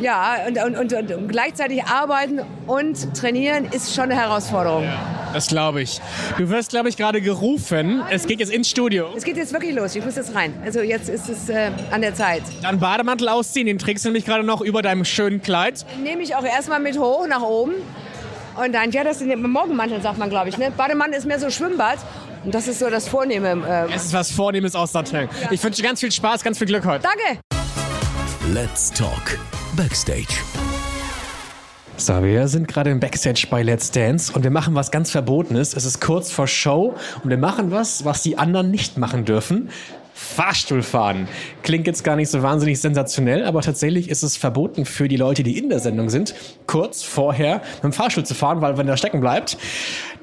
ja, 0.00 0.36
und, 0.46 0.58
und, 0.58 0.92
und, 0.92 1.12
und, 1.12 1.28
gleichzeitig 1.28 1.84
arbeiten 1.84 2.40
und 2.66 3.14
trainieren 3.14 3.66
ist 3.66 3.94
schon 3.94 4.04
eine 4.04 4.16
Herausforderung. 4.16 4.84
Ja, 4.84 5.30
das 5.32 5.46
glaube 5.46 5.82
ich. 5.82 6.00
Du 6.38 6.48
wirst, 6.48 6.70
glaube 6.70 6.88
ich, 6.88 6.96
gerade 6.96 7.20
gerufen. 7.20 8.02
Es 8.10 8.26
geht 8.26 8.40
jetzt 8.40 8.52
ins 8.52 8.68
Studio. 8.68 9.08
Es 9.16 9.24
geht 9.24 9.36
jetzt 9.36 9.52
wirklich 9.52 9.74
los. 9.74 9.94
Ich 9.94 10.04
muss 10.04 10.16
jetzt 10.16 10.34
rein. 10.34 10.54
Also 10.64 10.80
jetzt 10.80 11.08
ist 11.08 11.28
es 11.28 11.48
äh, 11.48 11.70
an 11.90 12.00
der 12.00 12.14
Zeit. 12.14 12.42
Dann 12.62 12.78
Bademantel 12.78 13.28
ausziehen. 13.28 13.66
Den 13.66 13.78
trägst 13.78 14.04
du 14.04 14.08
nämlich 14.08 14.24
gerade 14.24 14.44
noch 14.44 14.60
über 14.60 14.82
deinem 14.82 15.04
schönen 15.04 15.42
Kleid. 15.42 15.84
Nehme 16.02 16.22
ich 16.22 16.34
auch 16.34 16.44
erstmal 16.44 16.80
mit 16.80 16.98
hoch 16.98 17.26
nach 17.26 17.42
oben. 17.42 17.74
Und 18.56 18.72
dann, 18.72 18.90
ja, 18.90 19.02
das 19.02 19.20
ist 19.20 19.30
ein 19.30 19.42
Morgenmantel, 19.42 20.02
sagt 20.02 20.18
man, 20.18 20.28
glaube 20.28 20.48
ich. 20.48 20.58
Ne? 20.58 20.70
Bademantel 20.76 21.18
ist 21.18 21.26
mehr 21.26 21.38
so 21.38 21.50
Schwimmbad. 21.50 21.98
Und 22.44 22.54
das 22.54 22.66
ist 22.68 22.80
so 22.80 22.90
das 22.90 23.08
Vornehme. 23.08 23.86
Äh 23.88 23.94
es 23.94 24.06
ist 24.06 24.12
was 24.12 24.30
Vornehmes 24.30 24.74
aus 24.74 24.92
Satin. 24.92 25.28
Ja. 25.42 25.52
Ich 25.52 25.62
wünsche 25.62 25.80
dir 25.80 25.88
ganz 25.88 26.00
viel 26.00 26.10
Spaß, 26.10 26.42
ganz 26.42 26.58
viel 26.58 26.66
Glück 26.66 26.84
heute. 26.84 27.02
Danke. 27.02 27.40
Let's 28.52 28.90
Talk 28.90 29.38
Backstage. 29.76 30.26
So, 31.96 32.22
wir 32.22 32.46
sind 32.46 32.68
gerade 32.68 32.90
im 32.90 33.00
Backstage 33.00 33.46
bei 33.48 33.62
Let's 33.62 33.90
Dance 33.90 34.30
und 34.30 34.42
wir 34.42 34.50
machen 34.50 34.74
was 34.74 34.90
ganz 34.90 35.10
Verbotenes. 35.10 35.74
Es 35.74 35.86
ist 35.86 35.98
kurz 35.98 36.30
vor 36.30 36.46
Show 36.46 36.94
und 37.24 37.30
wir 37.30 37.38
machen 37.38 37.70
was, 37.70 38.04
was 38.04 38.22
die 38.22 38.36
anderen 38.36 38.70
nicht 38.70 38.98
machen 38.98 39.24
dürfen. 39.24 39.70
Fahrstuhl 40.12 40.82
fahren. 40.82 41.26
Klingt 41.62 41.86
jetzt 41.86 42.04
gar 42.04 42.16
nicht 42.16 42.28
so 42.28 42.42
wahnsinnig 42.42 42.80
sensationell, 42.80 43.44
aber 43.46 43.62
tatsächlich 43.62 44.10
ist 44.10 44.22
es 44.22 44.36
verboten 44.36 44.84
für 44.84 45.08
die 45.08 45.16
Leute, 45.16 45.42
die 45.42 45.56
in 45.56 45.70
der 45.70 45.78
Sendung 45.78 46.10
sind, 46.10 46.34
kurz 46.66 47.02
vorher 47.02 47.62
mit 47.76 47.84
dem 47.84 47.92
Fahrstuhl 47.94 48.26
zu 48.26 48.34
fahren, 48.34 48.60
weil 48.60 48.76
wenn 48.76 48.86
der 48.86 48.98
stecken 48.98 49.20
bleibt, 49.20 49.56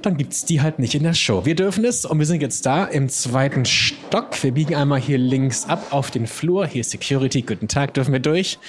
dann 0.04 0.16
gibt 0.16 0.34
es 0.34 0.46
die 0.46 0.62
halt 0.62 0.78
nicht 0.78 0.94
in 0.94 1.02
der 1.02 1.16
Show. 1.16 1.46
Wir 1.46 1.56
dürfen 1.56 1.84
es 1.86 2.06
und 2.06 2.20
wir 2.20 2.28
sind 2.28 2.42
jetzt 2.42 2.68
da 2.68 2.86
im 2.86 3.10
zweiten 3.10 3.66
Stock. 3.66 4.44
Wir 4.44 4.52
biegen 4.52 4.76
einmal 4.76 5.00
hier 5.00 5.18
links 5.18 5.66
ab 5.66 5.88
auf 5.90 6.12
den 6.12 6.28
Flur. 6.28 6.68
Hier 6.68 6.82
ist 6.82 6.92
Security. 6.92 7.42
Guten 7.42 7.68
Tag, 7.68 7.96
dürfen 7.96 8.14
wir 8.14 8.20
durch? 8.20 8.60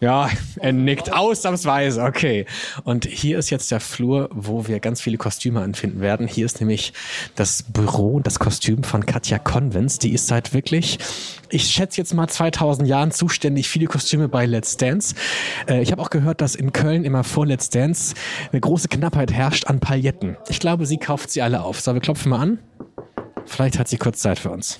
Ja, 0.00 0.28
er 0.60 0.72
nickt 0.72 1.12
ausnahmsweise. 1.12 2.02
Okay. 2.02 2.46
Und 2.84 3.06
hier 3.06 3.38
ist 3.38 3.50
jetzt 3.50 3.70
der 3.70 3.80
Flur, 3.80 4.28
wo 4.32 4.66
wir 4.66 4.80
ganz 4.80 5.00
viele 5.00 5.16
Kostüme 5.16 5.60
anfinden 5.62 6.00
werden. 6.00 6.26
Hier 6.26 6.44
ist 6.44 6.60
nämlich 6.60 6.92
das 7.34 7.62
Büro, 7.62 8.20
das 8.20 8.38
Kostüm 8.38 8.84
von 8.84 9.06
Katja 9.06 9.38
Convents. 9.38 9.98
Die 9.98 10.12
ist 10.12 10.26
seit 10.26 10.52
wirklich, 10.52 10.98
ich 11.48 11.64
schätze 11.64 12.00
jetzt 12.00 12.12
mal 12.14 12.28
2000 12.28 12.86
Jahren 12.86 13.10
zuständig 13.10 13.68
viele 13.68 13.86
Kostüme 13.86 14.28
bei 14.28 14.44
Let's 14.44 14.76
Dance. 14.76 15.14
Äh, 15.68 15.80
ich 15.80 15.92
habe 15.92 16.02
auch 16.02 16.10
gehört, 16.10 16.40
dass 16.40 16.54
in 16.54 16.72
Köln 16.72 17.04
immer 17.04 17.24
vor 17.24 17.46
Let's 17.46 17.70
Dance 17.70 18.14
eine 18.52 18.60
große 18.60 18.88
Knappheit 18.88 19.32
herrscht 19.32 19.66
an 19.66 19.80
Pailletten. 19.80 20.36
Ich 20.48 20.60
glaube, 20.60 20.86
sie 20.86 20.98
kauft 20.98 21.30
sie 21.30 21.40
alle 21.42 21.62
auf. 21.62 21.80
So, 21.80 21.94
wir 21.94 22.00
klopfen 22.00 22.30
mal 22.30 22.40
an. 22.40 22.58
Vielleicht 23.46 23.78
hat 23.78 23.88
sie 23.88 23.96
kurz 23.96 24.20
Zeit 24.20 24.38
für 24.38 24.50
uns. 24.50 24.78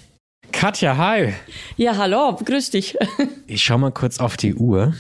Katja, 0.59 0.97
hi. 0.97 1.35
Ja, 1.77 1.99
hallo, 1.99 2.35
grüß 2.43 2.71
dich. 2.71 2.97
ich 3.47 3.63
schau 3.63 3.77
mal 3.77 3.93
kurz 3.93 4.21
auf 4.21 4.39
die 4.39 4.55
Uhr. 4.55 4.95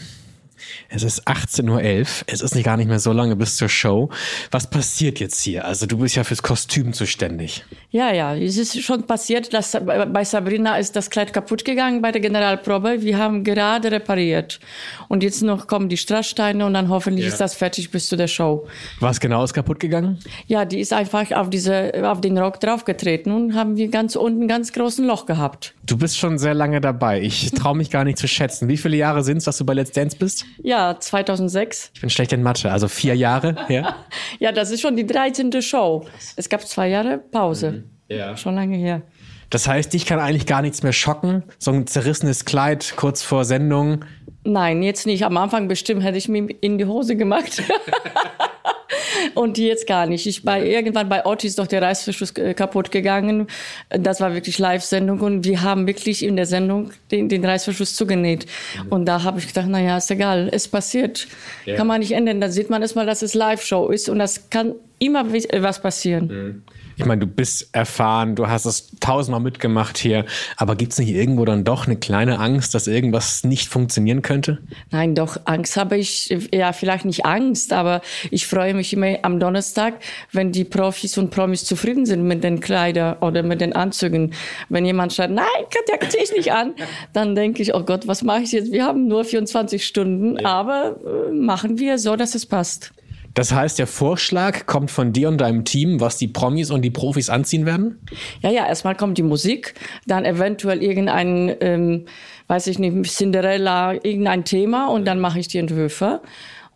Es 0.89 1.03
ist 1.03 1.27
18.11 1.27 1.71
Uhr. 1.71 2.07
Es 2.27 2.41
ist 2.41 2.55
nicht 2.55 2.65
gar 2.65 2.77
nicht 2.77 2.89
mehr 2.89 2.99
so 2.99 3.13
lange 3.13 3.37
bis 3.37 3.57
zur 3.57 3.69
Show. 3.69 4.11
Was 4.51 4.69
passiert 4.69 5.21
jetzt 5.21 5.41
hier? 5.43 5.65
Also 5.65 5.87
du 5.87 5.99
bist 5.99 6.17
ja 6.17 6.25
fürs 6.25 6.43
Kostüm 6.43 6.93
zuständig. 6.93 7.65
Ja, 7.91 8.13
ja, 8.13 8.35
es 8.35 8.57
ist 8.57 8.81
schon 8.83 9.05
passiert, 9.07 9.53
dass 9.53 9.73
bei 9.73 10.25
Sabrina 10.25 10.77
ist 10.77 10.97
das 10.97 11.11
Kleid 11.11 11.33
kaputt 11.33 11.65
gegangen 11.65 12.03
bei 12.03 12.13
der 12.13 12.21
Generalprobe. 12.21 13.03
Wir 13.03 13.19
haben 13.19 13.45
gerade 13.45 13.91
repariert. 13.91 14.61
Und 15.09 15.23
jetzt 15.23 15.43
noch 15.43 15.67
kommen 15.67 15.89
die 15.89 15.97
Strasssteine 15.97 16.67
und 16.67 16.75
dann 16.75 16.89
hoffentlich 16.89 17.27
ja. 17.27 17.33
ist 17.33 17.41
das 17.41 17.55
fertig 17.55 17.91
bis 17.91 18.09
zu 18.09 18.17
der 18.17 18.29
Show. 18.29 18.67
Was 19.01 19.21
genau 19.21 19.45
ist 19.45 19.55
kaputt 19.55 19.81
gegangen? 19.81 20.19
Ja, 20.47 20.65
die 20.65 20.81
ist 20.81 20.93
einfach 20.93 21.31
auf, 21.33 21.51
diese, 21.51 21.93
auf 22.05 22.21
den 22.21 22.37
Rock 22.39 22.61
draufgetreten 22.61 23.33
und 23.33 23.55
haben 23.55 23.77
wir 23.77 23.89
ganz 23.89 24.17
unten 24.17 24.43
ein 24.43 24.49
ganz 24.49 24.73
großen 24.73 25.07
Loch 25.07 25.27
gehabt. 25.27 25.75
Du 25.87 25.97
bist 25.97 26.19
schon 26.19 26.37
sehr 26.37 26.55
lange 26.55 26.81
dabei. 26.81 27.21
Ich 27.23 27.51
traue 27.55 27.77
mich 27.77 27.91
gar 27.91 28.05
nicht 28.05 28.19
zu 28.19 28.27
schätzen. 28.27 28.69
Wie 28.69 28.77
viele 28.77 28.97
Jahre 28.97 29.23
sind 29.23 29.39
es, 29.39 29.45
dass 29.45 29.57
du 29.59 29.65
bei 29.65 29.73
Let's 29.73 29.93
Dance 29.93 30.17
bist? 30.19 30.45
Ja, 30.63 30.99
2006. 30.99 31.93
Ich 31.95 32.01
bin 32.01 32.11
schlecht 32.11 32.33
in 32.33 32.43
Mathe, 32.43 32.71
also 32.71 32.89
vier 32.89 33.15
Jahre. 33.15 33.57
Ja, 33.69 33.97
ja 34.39 34.53
das 34.53 34.71
ist 34.71 34.81
schon 34.81 34.97
die 34.97 35.07
13. 35.07 35.61
Show. 35.61 36.07
Es 36.37 36.49
gab 36.49 36.67
zwei 36.67 36.89
Jahre 36.89 37.19
Pause. 37.19 37.71
Mhm. 37.73 37.91
Ja. 38.09 38.37
Schon 38.37 38.55
lange 38.55 38.77
her. 38.77 39.03
Das 39.51 39.69
heißt, 39.69 39.93
dich 39.93 40.07
kann 40.07 40.19
eigentlich 40.19 40.47
gar 40.47 40.63
nichts 40.63 40.83
mehr 40.83 40.93
schocken. 40.93 41.45
So 41.59 41.71
ein 41.71 41.87
zerrissenes 41.87 42.45
Kleid 42.45 42.95
kurz 42.97 43.23
vor 43.23 43.45
Sendung. 43.45 44.05
Nein, 44.45 44.83
jetzt 44.83 45.07
nicht. 45.07 45.25
Am 45.25 45.37
Anfang 45.37 45.69
bestimmt 45.69 46.03
hätte 46.03 46.19
ich 46.19 46.29
mir 46.29 46.49
in 46.61 46.79
die 46.79 46.87
Hose 46.87 47.17
gemacht. 47.17 47.63
und 49.35 49.59
jetzt 49.59 49.87
gar 49.87 50.07
nicht. 50.07 50.27
Ich 50.27 50.43
bei 50.43 50.65
irgendwann 50.65 51.09
bei 51.09 51.25
Otti 51.27 51.47
ist 51.47 51.59
doch 51.59 51.67
der 51.67 51.83
Reißverschluss 51.83 52.33
äh, 52.33 52.55
kaputt 52.55 52.91
gegangen. 52.91 53.47
Das 53.91 54.21
war 54.21 54.35
wirklich 54.35 54.59
Live-Sendung 54.59 55.21
und 55.21 55.45
wir 55.45 55.63
haben 55.63 55.87
wirklich 55.87 56.25
in 56.25 56.37
der 56.37 56.47
Sendung 56.47 56.91
den, 57.11 57.29
den 57.29 57.45
Reißverschluss 57.45 57.97
zugenäht. 57.97 58.47
Und 58.91 59.07
da 59.07 59.23
habe 59.23 59.39
ich 59.39 59.49
gedacht, 59.49 59.67
na 59.69 59.81
ja, 59.81 59.97
ist 59.97 60.11
egal, 60.11 60.49
es 60.53 60.69
passiert, 60.69 61.27
ja. 61.65 61.77
kann 61.77 61.87
man 61.87 62.01
nicht 62.01 62.13
ändern. 62.13 62.41
Da 62.41 62.49
sieht 62.49 62.71
man 62.71 62.83
erstmal, 62.83 63.07
dass 63.07 63.23
es 63.23 63.35
Live-Show 63.35 63.89
ist 63.89 64.09
und 64.09 64.19
das 64.19 64.51
kann 64.51 64.75
immer 64.99 65.27
was 65.33 65.83
passieren. 65.83 66.27
Mhm. 66.27 66.63
Ich 66.99 67.05
meine, 67.05 67.21
du 67.21 67.27
bist 67.27 67.69
erfahren, 67.73 68.37
du 68.37 68.49
hast 68.49 68.65
es 68.65 68.91
tausendmal 69.01 69.41
mitgemacht 69.41 69.99
hier, 69.99 70.25
aber 70.57 70.77
gibt 70.77 70.93
es 70.93 70.99
nicht 70.99 71.11
irgendwo 71.11 71.45
dann 71.45 71.63
doch 71.63 71.87
eine 71.87 71.97
kleine 71.97 72.39
Angst, 72.39 72.75
dass 72.75 72.87
irgendwas 72.87 73.45
nicht 73.45 73.69
funktionieren 73.69 74.23
könnte? 74.23 74.63
Nein, 74.91 75.15
doch, 75.15 75.37
Angst 75.45 75.77
habe 75.77 75.99
ich, 75.99 76.35
ja, 76.55 76.73
vielleicht 76.73 77.05
nicht 77.05 77.27
Angst, 77.27 77.75
aber 77.75 78.01
ich 78.31 78.47
freue 78.47 78.73
mich 78.73 78.95
immer 78.95 79.19
am 79.23 79.39
Donnerstag, 79.39 79.97
wenn 80.33 80.53
die 80.53 80.65
Profis 80.65 81.19
und 81.19 81.31
Promis 81.31 81.67
zufrieden 81.67 82.07
sind 82.07 82.23
mit 82.23 82.43
den 82.43 82.61
Kleidern 82.61 83.19
oder 83.21 83.43
mit 83.43 83.61
den 83.61 83.75
Anzügen. 83.75 84.33
Wenn 84.71 84.87
jemand 84.87 85.13
sagt, 85.13 85.35
nein, 85.35 85.45
Katja, 85.71 86.09
zieh 86.09 86.25
ich 86.25 86.33
nicht 86.33 86.53
an, 86.53 86.75
dann 87.13 87.35
denke 87.35 87.61
ich, 87.61 87.75
oh 87.75 87.83
Gott, 87.83 88.09
was 88.09 88.23
mache 88.23 88.41
ich 88.41 88.53
jetzt? 88.53 88.73
Wir 88.73 88.87
haben 88.87 89.07
nur 89.07 89.27
24 89.27 89.85
Stunden, 89.85 90.39
ja. 90.39 90.47
aber 90.47 90.97
äh, 91.05 91.33
machen 91.33 91.79
wir 91.79 91.99
so, 91.99 92.17
dass 92.17 92.35
es 92.35 92.47
passt. 92.47 92.95
Das 93.37 93.53
heißt, 93.53 93.79
der 93.79 93.87
Vorschlag 93.87 94.65
kommt 94.65 94.91
von 94.91 95.13
dir 95.13 95.29
und 95.29 95.39
deinem 95.39 95.67
Team, 95.67 96.01
was 96.01 96.17
die 96.17 96.27
Promis 96.27 96.71
und 96.71 96.81
die 96.81 96.91
Profis 96.91 97.29
anziehen 97.29 97.67
werden? 97.67 98.01
Ja, 98.41 98.51
ja, 98.51 98.67
erstmal 98.67 98.97
kommt 98.97 99.19
die 99.19 99.23
Musik, 99.23 99.75
dann 100.07 100.25
eventuell 100.25 100.83
irgendein, 100.83 101.55
ähm, 101.61 102.07
weiß 102.49 102.67
ich 102.69 102.79
nicht, 102.79 103.15
Cinderella, 103.15 103.93
irgendein 103.93 104.47
Thema 104.47 104.87
und 104.87 105.05
dann 105.05 105.21
mache 105.21 105.39
ich 105.39 105.49
die 105.49 105.59
Entwürfe. 105.59 106.23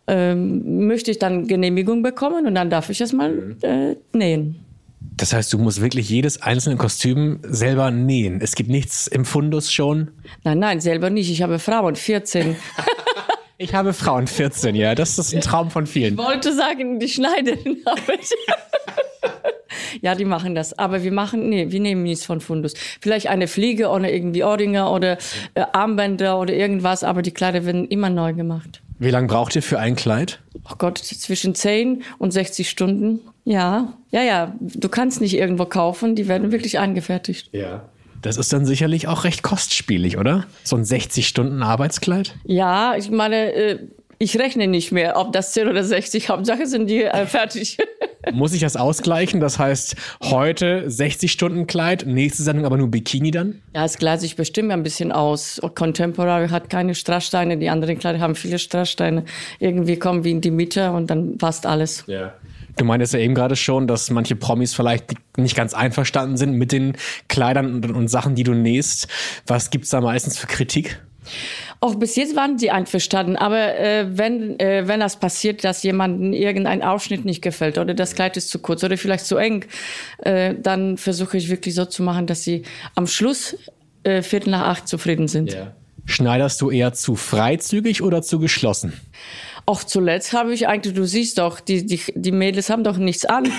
Ähm, 0.05 0.85
möchte 0.85 1.09
ich 1.09 1.17
dann 1.17 1.47
Genehmigung 1.47 2.03
bekommen 2.03 2.45
und 2.45 2.53
dann 2.53 2.69
darf 2.69 2.91
ich 2.91 3.01
es 3.01 3.11
mal 3.11 3.31
mhm. 3.31 3.57
äh, 3.63 3.95
nähen. 4.13 4.63
Das 5.17 5.33
heißt, 5.33 5.51
du 5.53 5.57
musst 5.57 5.81
wirklich 5.81 6.09
jedes 6.09 6.43
einzelne 6.43 6.77
Kostüm 6.77 7.39
selber 7.41 7.89
nähen. 7.89 8.39
Es 8.39 8.53
gibt 8.53 8.69
nichts 8.69 9.07
im 9.07 9.25
Fundus 9.25 9.71
schon? 9.71 10.11
Nein, 10.43 10.59
nein, 10.59 10.79
selber 10.79 11.09
nicht. 11.09 11.31
Ich 11.31 11.41
habe 11.41 11.57
Frauen, 11.57 11.95
14. 11.95 12.55
Ich 13.61 13.75
habe 13.75 13.93
Frauen 13.93 14.25
14, 14.25 14.73
ja. 14.73 14.95
Das 14.95 15.19
ist 15.19 15.35
ein 15.35 15.41
Traum 15.41 15.69
von 15.69 15.85
vielen. 15.85 16.13
Ich 16.15 16.19
wollte 16.19 16.51
sagen, 16.51 16.99
die 16.99 17.07
Schneiderin 17.07 17.77
habe 17.85 18.13
ich. 18.19 20.01
ja, 20.01 20.15
die 20.15 20.25
machen 20.25 20.55
das. 20.55 20.77
Aber 20.79 21.03
wir 21.03 21.11
machen, 21.11 21.47
nee, 21.47 21.69
wir 21.69 21.79
nehmen 21.79 22.01
nichts 22.01 22.25
von 22.25 22.41
Fundus. 22.41 22.73
Vielleicht 23.01 23.27
eine 23.27 23.47
Fliege 23.47 23.89
oder 23.89 24.11
irgendwie 24.11 24.43
Ordinger 24.43 24.91
oder 24.91 25.19
äh, 25.53 25.63
Armbänder 25.73 26.39
oder 26.39 26.55
irgendwas, 26.55 27.03
aber 27.03 27.21
die 27.21 27.31
Kleider 27.31 27.63
werden 27.63 27.87
immer 27.87 28.09
neu 28.09 28.33
gemacht. 28.33 28.81
Wie 28.97 29.11
lange 29.11 29.27
braucht 29.27 29.55
ihr 29.55 29.61
für 29.63 29.77
ein 29.79 29.95
Kleid? 29.95 30.39
Oh 30.65 30.75
Gott, 30.79 30.97
zwischen 30.97 31.53
10 31.53 32.01
und 32.17 32.31
60 32.31 32.67
Stunden. 32.67 33.19
Ja, 33.45 33.93
ja, 34.09 34.23
ja. 34.23 34.55
Du 34.59 34.89
kannst 34.89 35.21
nicht 35.21 35.35
irgendwo 35.35 35.65
kaufen, 35.65 36.15
die 36.15 36.27
werden 36.27 36.51
wirklich 36.51 36.79
angefertigt. 36.79 37.49
Ja. 37.51 37.83
Das 38.21 38.37
ist 38.37 38.53
dann 38.53 38.65
sicherlich 38.65 39.07
auch 39.07 39.23
recht 39.23 39.41
kostspielig, 39.43 40.17
oder? 40.17 40.45
So 40.63 40.75
ein 40.75 40.83
60-Stunden-Arbeitskleid? 40.83 42.35
Ja, 42.45 42.95
ich 42.95 43.09
meine, 43.09 43.53
äh, 43.53 43.79
ich 44.21 44.37
rechne 44.37 44.67
nicht 44.67 44.91
mehr, 44.91 45.17
ob 45.17 45.33
das 45.33 45.53
10 45.53 45.67
oder 45.67 45.83
60, 45.83 46.29
Hauptsache 46.29 46.67
sind 46.67 46.87
die 46.87 47.03
äh, 47.03 47.25
fertig. 47.25 47.77
Muss 48.31 48.53
ich 48.53 48.61
das 48.61 48.75
ausgleichen? 48.75 49.39
Das 49.39 49.57
heißt, 49.57 49.95
heute 50.21 50.83
60 50.87 51.31
Stunden 51.31 51.65
Kleid, 51.65 52.05
nächste 52.05 52.43
Sendung 52.43 52.65
aber 52.65 52.77
nur 52.77 52.89
Bikini 52.89 53.31
dann? 53.31 53.63
Ja, 53.73 53.83
es 53.83 53.97
gleicht 53.97 54.21
sich 54.21 54.35
bestimmt 54.35 54.71
ein 54.71 54.83
bisschen 54.83 55.11
aus. 55.11 55.59
Contemporary 55.73 56.49
hat 56.49 56.69
keine 56.69 56.93
Strasssteine, 56.93 57.57
die 57.57 57.69
anderen 57.69 57.97
Kleider 57.97 58.19
haben 58.19 58.35
viele 58.35 58.59
Strasssteine. 58.59 59.25
Irgendwie 59.57 59.97
kommen 59.97 60.23
wir 60.23 60.31
in 60.31 60.41
die 60.41 60.51
Mitte 60.51 60.91
und 60.91 61.09
dann 61.09 61.39
passt 61.39 61.65
alles. 61.65 62.03
Ja. 62.05 62.35
Du 62.81 62.85
meintest 62.85 63.13
ja 63.13 63.19
eben 63.19 63.35
gerade 63.35 63.55
schon, 63.55 63.85
dass 63.85 64.09
manche 64.09 64.35
Promis 64.35 64.73
vielleicht 64.73 65.13
nicht 65.37 65.55
ganz 65.55 65.75
einverstanden 65.75 66.35
sind 66.35 66.53
mit 66.53 66.71
den 66.71 66.97
Kleidern 67.27 67.75
und, 67.75 67.91
und 67.91 68.07
Sachen, 68.07 68.33
die 68.33 68.41
du 68.41 68.55
nähst. 68.55 69.07
Was 69.45 69.69
gibt's 69.69 69.89
da 69.89 70.01
meistens 70.01 70.39
für 70.39 70.47
Kritik? 70.47 70.99
Auch 71.79 71.93
bis 71.93 72.15
jetzt 72.15 72.35
waren 72.35 72.57
sie 72.57 72.71
einverstanden, 72.71 73.35
aber 73.35 73.77
äh, 73.77 74.17
wenn, 74.17 74.59
äh, 74.59 74.87
wenn 74.87 74.99
das 74.99 75.19
passiert, 75.19 75.63
dass 75.63 75.83
jemandem 75.83 76.33
irgendein 76.33 76.81
Ausschnitt 76.81 77.23
nicht 77.23 77.43
gefällt 77.43 77.77
oder 77.77 77.93
das 77.93 78.15
Kleid 78.15 78.35
ist 78.35 78.49
zu 78.49 78.57
kurz 78.57 78.83
oder 78.83 78.97
vielleicht 78.97 79.27
zu 79.27 79.37
eng, 79.37 79.65
äh, 80.23 80.55
dann 80.59 80.97
versuche 80.97 81.37
ich 81.37 81.49
wirklich 81.51 81.75
so 81.75 81.85
zu 81.85 82.01
machen, 82.01 82.25
dass 82.25 82.43
sie 82.43 82.63
am 82.95 83.05
Schluss 83.05 83.55
äh, 84.01 84.23
Viertel 84.23 84.49
nach 84.49 84.65
acht 84.65 84.87
zufrieden 84.87 85.27
sind. 85.27 85.53
Yeah. 85.53 85.75
Schneiderst 86.05 86.59
du 86.61 86.71
eher 86.71 86.93
zu 86.93 87.15
freizügig 87.15 88.01
oder 88.01 88.23
zu 88.23 88.39
geschlossen? 88.39 88.93
Auch 89.71 89.85
zuletzt 89.85 90.33
habe 90.33 90.53
ich 90.53 90.67
eigentlich, 90.67 90.95
du 90.95 91.05
siehst 91.05 91.37
doch, 91.37 91.61
die, 91.61 91.85
die, 91.85 92.01
die 92.13 92.33
Mädels 92.33 92.69
haben 92.69 92.83
doch 92.83 92.97
nichts 92.97 93.23
an. 93.23 93.49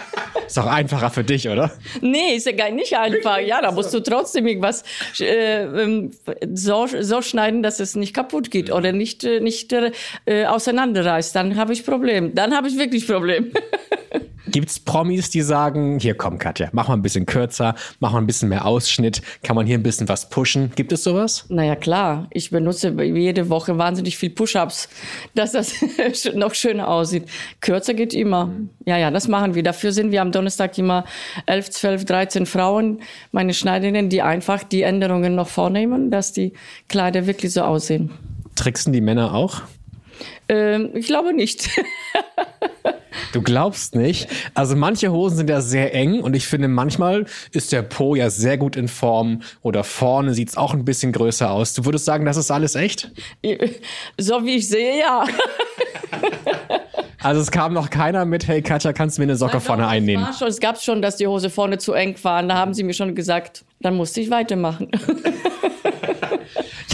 Ist 0.46 0.56
doch 0.56 0.66
einfacher 0.66 1.10
für 1.10 1.24
dich, 1.24 1.48
oder? 1.48 1.72
Nee, 2.00 2.36
ist 2.36 2.46
ja 2.46 2.52
gar 2.52 2.70
nicht 2.70 2.96
einfach. 2.96 3.40
Ja, 3.40 3.60
da 3.60 3.72
musst 3.72 3.92
du 3.92 3.98
trotzdem 3.98 4.46
irgendwas 4.46 4.84
äh, 5.18 5.64
ähm, 5.64 6.12
so, 6.54 6.86
so 6.86 7.20
schneiden, 7.20 7.64
dass 7.64 7.80
es 7.80 7.96
nicht 7.96 8.14
kaputt 8.14 8.52
geht 8.52 8.70
oder 8.70 8.92
nicht, 8.92 9.24
äh, 9.24 9.40
nicht 9.40 9.72
äh, 9.72 10.44
auseinanderreißt. 10.44 11.34
Dann 11.34 11.56
habe 11.56 11.72
ich 11.72 11.84
Problem. 11.84 12.32
Dann 12.36 12.54
habe 12.54 12.68
ich 12.68 12.78
wirklich 12.78 13.08
Problem. 13.08 13.50
Gibt 14.48 14.70
es 14.70 14.78
Promis, 14.78 15.28
die 15.30 15.42
sagen, 15.42 15.98
hier 15.98 16.14
komm 16.14 16.38
Katja, 16.38 16.68
mach 16.72 16.88
mal 16.88 16.94
ein 16.94 17.02
bisschen 17.02 17.26
kürzer, 17.26 17.74
mach 17.98 18.12
mal 18.12 18.18
ein 18.18 18.26
bisschen 18.26 18.48
mehr 18.48 18.64
Ausschnitt, 18.64 19.20
kann 19.42 19.56
man 19.56 19.66
hier 19.66 19.76
ein 19.76 19.82
bisschen 19.82 20.08
was 20.08 20.28
pushen? 20.28 20.70
Gibt 20.76 20.92
es 20.92 21.02
sowas? 21.02 21.46
Naja 21.48 21.74
klar, 21.74 22.28
ich 22.30 22.50
benutze 22.50 22.90
jede 23.02 23.48
Woche 23.48 23.76
wahnsinnig 23.76 24.16
viel 24.16 24.30
Push-Ups, 24.30 24.88
dass 25.34 25.52
das 25.52 25.74
noch 26.34 26.54
schöner 26.54 26.88
aussieht. 26.88 27.24
Kürzer 27.60 27.94
geht 27.94 28.14
immer. 28.14 28.52
Ja, 28.84 28.96
ja, 28.96 29.10
das 29.10 29.26
machen 29.26 29.54
wir. 29.54 29.62
Dafür 29.62 29.92
sind 29.92 30.12
wir 30.12 30.22
am 30.22 30.30
Donnerstag 30.30 30.78
immer 30.78 31.04
11, 31.46 31.70
12, 31.70 32.04
13 32.04 32.46
Frauen, 32.46 33.00
meine 33.32 33.52
Schneiderinnen, 33.52 34.08
die 34.08 34.22
einfach 34.22 34.62
die 34.62 34.82
Änderungen 34.82 35.34
noch 35.34 35.48
vornehmen, 35.48 36.10
dass 36.10 36.32
die 36.32 36.52
Kleider 36.88 37.26
wirklich 37.26 37.52
so 37.52 37.62
aussehen. 37.62 38.10
Tricksen 38.54 38.92
die 38.92 39.00
Männer 39.00 39.34
auch? 39.34 39.62
Ähm, 40.48 40.90
ich 40.94 41.06
glaube 41.06 41.32
nicht. 41.32 41.68
Du 43.32 43.42
glaubst 43.42 43.94
nicht. 43.94 44.28
Also 44.54 44.76
manche 44.76 45.10
Hosen 45.10 45.38
sind 45.38 45.50
ja 45.50 45.60
sehr 45.60 45.94
eng 45.94 46.20
und 46.20 46.34
ich 46.34 46.46
finde, 46.46 46.68
manchmal 46.68 47.26
ist 47.52 47.72
der 47.72 47.82
Po 47.82 48.14
ja 48.14 48.30
sehr 48.30 48.58
gut 48.58 48.76
in 48.76 48.88
Form 48.88 49.42
oder 49.62 49.84
vorne 49.84 50.34
sieht 50.34 50.50
es 50.50 50.56
auch 50.56 50.74
ein 50.74 50.84
bisschen 50.84 51.12
größer 51.12 51.50
aus. 51.50 51.74
Du 51.74 51.84
würdest 51.84 52.04
sagen, 52.04 52.24
das 52.24 52.36
ist 52.36 52.50
alles 52.50 52.74
echt? 52.74 53.10
So 54.18 54.44
wie 54.44 54.56
ich 54.56 54.68
sehe, 54.68 55.00
ja. 55.00 55.24
Also 57.22 57.40
es 57.40 57.50
kam 57.50 57.72
noch 57.72 57.90
keiner 57.90 58.24
mit, 58.24 58.46
hey 58.46 58.62
Katja, 58.62 58.92
kannst 58.92 59.18
du 59.18 59.22
mir 59.22 59.24
eine 59.24 59.36
Socke 59.36 59.54
Nein, 59.54 59.60
vorne 59.60 59.82
doch, 59.82 59.90
einnehmen? 59.90 60.28
Schon, 60.38 60.46
es 60.46 60.60
gab 60.60 60.80
schon, 60.80 61.02
dass 61.02 61.16
die 61.16 61.26
Hose 61.26 61.50
vorne 61.50 61.78
zu 61.78 61.92
eng 61.92 62.14
war. 62.22 62.40
Da 62.44 62.54
haben 62.54 62.72
sie 62.72 62.84
mir 62.84 62.94
schon 62.94 63.16
gesagt, 63.16 63.64
dann 63.80 63.96
musste 63.96 64.20
ich 64.20 64.30
weitermachen. 64.30 64.92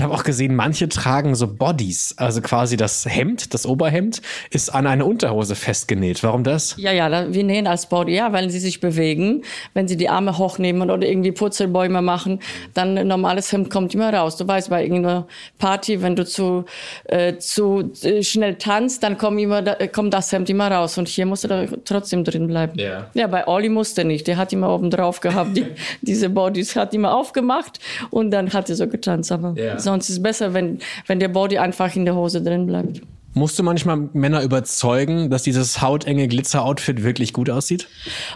Ich 0.03 0.05
habe 0.05 0.15
auch 0.15 0.25
gesehen, 0.25 0.57
manche 0.57 0.89
tragen 0.89 1.37
so 1.37 1.47
Bodies, 1.47 2.15
also 2.17 2.41
quasi 2.41 2.77
das 2.77 3.07
Hemd, 3.09 3.55
das 3.55 3.67
Oberhemd 3.67 4.21
ist 4.51 4.75
an 4.75 4.89
eine 4.89 5.05
Unterhose 5.05 5.55
festgenäht. 5.55 6.25
Warum 6.25 6.43
das? 6.43 6.75
Ja, 6.77 6.91
ja, 6.91 7.33
wir 7.33 7.45
nähen 7.45 7.69
als 7.69 7.87
Body, 7.89 8.17
ja, 8.17 8.33
weil 8.33 8.51
sie 8.51 8.59
sich 8.59 8.81
bewegen. 8.81 9.45
Wenn 9.75 9.87
sie 9.87 9.97
die 9.97 10.09
Arme 10.09 10.39
hochnehmen 10.39 10.91
oder 10.91 11.07
irgendwie 11.07 11.31
Purzelbäume 11.31 12.03
machen, 12.03 12.41
dann 12.75 12.99
ein 12.99 13.07
normales 13.07 13.53
Hemd 13.53 13.71
kommt 13.71 13.95
immer 13.95 14.13
raus. 14.13 14.37
Du 14.37 14.49
weißt, 14.49 14.71
bei 14.71 14.83
irgendeiner 14.83 15.29
Party, 15.61 16.03
wenn 16.03 16.17
du 16.17 16.25
zu, 16.25 16.65
äh, 17.05 17.37
zu 17.37 17.93
äh, 18.03 18.25
schnell 18.25 18.57
tanzt, 18.57 19.05
dann 19.05 19.19
kommt, 19.19 19.39
immer, 19.39 19.63
da, 19.63 19.87
kommt 19.87 20.15
das 20.15 20.33
Hemd 20.33 20.51
immer 20.51 20.69
raus. 20.69 20.99
Und 20.99 21.07
hier 21.07 21.27
musst 21.27 21.45
du 21.45 21.49
da 21.49 21.67
trotzdem 21.85 22.25
drin 22.25 22.49
bleiben. 22.49 22.77
Ja, 22.77 23.07
ja 23.15 23.29
bei 23.29 23.47
Olli 23.47 23.69
musste 23.69 24.05
nicht. 24.05 24.27
Der 24.27 24.37
hat 24.37 24.53
immer 24.53 24.75
oben 24.75 24.91
drauf 24.91 25.21
gehabt. 25.21 25.57
Die, 25.57 25.67
diese 26.03 26.29
Bodies 26.29 26.75
hat 26.75 26.93
immer 26.93 27.15
aufgemacht 27.15 27.79
und 28.11 28.33
dann 28.33 28.53
hat 28.53 28.69
er 28.69 28.75
so 28.75 28.89
getanzt. 28.89 29.31
Aber 29.31 29.55
ja. 29.57 29.79
Sonst 29.93 30.09
ist 30.09 30.17
es 30.17 30.23
besser, 30.23 30.55
wenn, 30.55 30.79
wenn 31.07 31.21
der 31.21 31.29
Body 31.29 31.59
einfach 31.59 31.95
in 31.95 32.05
der 32.05 32.15
Hose 32.15 32.43
drin 32.43 32.67
bleibt. 32.67 33.03
Musst 33.35 33.59
du 33.59 33.63
manchmal 33.63 34.11
Männer 34.13 34.43
überzeugen, 34.43 35.31
dass 35.31 35.43
dieses 35.43 35.81
hautenge 35.81 36.29
Glitzer-Outfit 36.29 37.03
wirklich 37.03 37.33
gut 37.33 37.49
aussieht? 37.49 37.89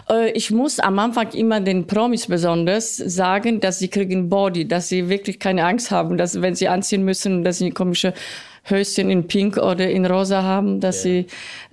Äh, 0.09 0.31
ich 0.31 0.49
muss 0.49 0.79
am 0.79 0.97
Anfang 0.97 1.31
immer 1.33 1.59
den 1.61 1.85
Promis 1.85 2.25
besonders 2.25 2.97
sagen, 2.97 3.59
dass 3.59 3.77
sie 3.77 3.89
kriegen 3.89 4.29
Body, 4.29 4.67
dass 4.67 4.89
sie 4.89 5.07
wirklich 5.07 5.39
keine 5.39 5.65
Angst 5.65 5.91
haben, 5.91 6.17
dass 6.17 6.41
wenn 6.41 6.55
sie 6.55 6.67
anziehen 6.67 7.03
müssen, 7.03 7.43
dass 7.43 7.59
sie 7.59 7.69
komische 7.69 8.13
Höschen 8.69 9.09
in 9.09 9.27
Pink 9.27 9.57
oder 9.57 9.89
in 9.89 10.05
Rosa 10.05 10.43
haben, 10.43 10.79
dass 10.79 11.03
ja. 11.03 11.11
sie, 11.11 11.25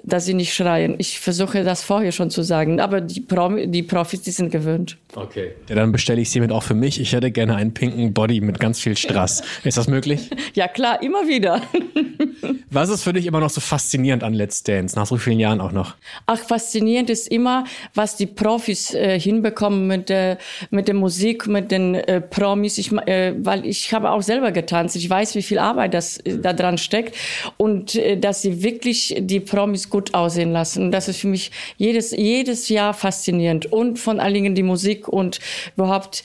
dass 0.03 0.25
sie 0.25 0.35
nicht 0.35 0.55
schreien. 0.55 0.95
Ich 0.99 1.19
versuche 1.21 1.65
das 1.65 1.83
vorher 1.83 2.13
schon 2.13 2.31
zu 2.31 2.43
sagen, 2.43 2.81
aber 2.81 3.01
die, 3.01 3.21
Promi, 3.21 3.69
die 3.69 3.83
Profis, 3.83 4.23
die 4.23 4.31
sind 4.31 4.51
gewöhnt. 4.51 4.97
Okay. 5.15 5.53
Ja, 5.69 5.77
dann 5.77 5.93
bestelle 5.93 6.21
ich 6.21 6.31
sie 6.31 6.41
mit 6.41 6.53
auch 6.53 6.63
für 6.63 6.75
mich. 6.75 7.01
Ich 7.01 7.13
hätte 7.13 7.31
gerne 7.31 7.57
einen 7.57 7.73
pinken 7.73 8.13
Body 8.13 8.41
mit 8.41 8.61
ganz 8.61 8.81
viel 8.81 8.97
Strass. 8.97 9.43
Ist 9.65 9.77
das 9.77 9.89
möglich? 9.89 10.31
Ja 10.55 10.69
klar, 10.69 11.03
immer 11.03 11.29
wieder. 11.29 11.63
Was 12.71 12.89
ist 12.89 13.05
für 13.05 13.13
dich 13.13 13.27
immer 13.27 13.39
noch 13.39 13.51
so 13.51 13.61
faszinierend 13.61 14.25
an 14.25 14.35
Let's 14.35 14.65
Dance, 14.65 14.97
nach 14.97 15.07
so 15.07 15.17
vielen 15.17 15.39
Jahren 15.39 15.61
auch 15.61 15.71
noch? 15.71 15.95
Ach, 16.27 16.39
faszinierend 16.39 17.09
ist 17.09 17.29
immer, 17.29 17.65
was 17.95 18.17
die 18.17 18.27
Profis 18.27 18.93
äh, 18.93 19.19
hinbekommen 19.19 19.87
mit, 19.87 20.11
äh, 20.11 20.37
mit 20.71 20.89
der 20.89 20.97
Musik, 20.97 21.47
mit 21.47 21.71
den 21.71 21.95
äh, 21.95 22.21
Promis. 22.21 22.79
Ich, 22.79 22.91
äh, 22.93 23.35
weil 23.39 23.65
ich 23.65 23.95
habe 23.95 24.11
auch 24.11 24.23
selber 24.23 24.51
getanzt. 24.51 24.97
Ich 24.97 25.09
weiß, 25.09 25.37
wie 25.37 25.43
viel 25.43 25.61
Arbeit 25.61 25.95
das 25.95 26.19
äh, 26.19 26.39
da 26.39 26.53
dran 26.53 26.77
steckt 26.85 27.17
und 27.57 27.97
äh, 27.97 28.17
dass 28.17 28.43
sie 28.43 28.63
wirklich 28.63 29.17
die 29.19 29.41
Promis 29.41 29.91
gut 29.91 30.15
aussehen 30.15 30.53
lassen. 30.53 30.91
Das 30.93 31.09
ist 31.09 31.19
für 31.19 31.29
mich 31.29 31.51
jedes, 31.77 32.13
jedes 32.13 32.69
Jahr 32.69 32.95
faszinierend. 32.95 33.67
Und 33.73 33.99
von 33.99 34.21
allen 34.21 34.35
Dingen 34.35 34.55
die 34.55 34.63
Musik 34.63 35.09
und 35.09 35.41
überhaupt 35.77 36.25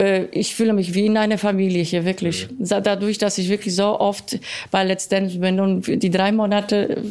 äh, 0.00 0.24
ich 0.32 0.54
fühle 0.54 0.72
mich 0.72 0.94
wie 0.94 1.06
in 1.06 1.16
einer 1.16 1.38
Familie 1.38 1.82
hier, 1.82 2.04
wirklich. 2.04 2.48
Dadurch, 2.58 3.18
dass 3.18 3.38
ich 3.38 3.48
wirklich 3.48 3.74
so 3.74 4.00
oft 4.00 4.38
bei 4.70 4.84
Let's 4.84 5.08
Dance 5.08 5.38
bin 5.38 5.60
und 5.60 5.86
die 6.02 6.10
drei 6.10 6.32
Monate 6.32 7.02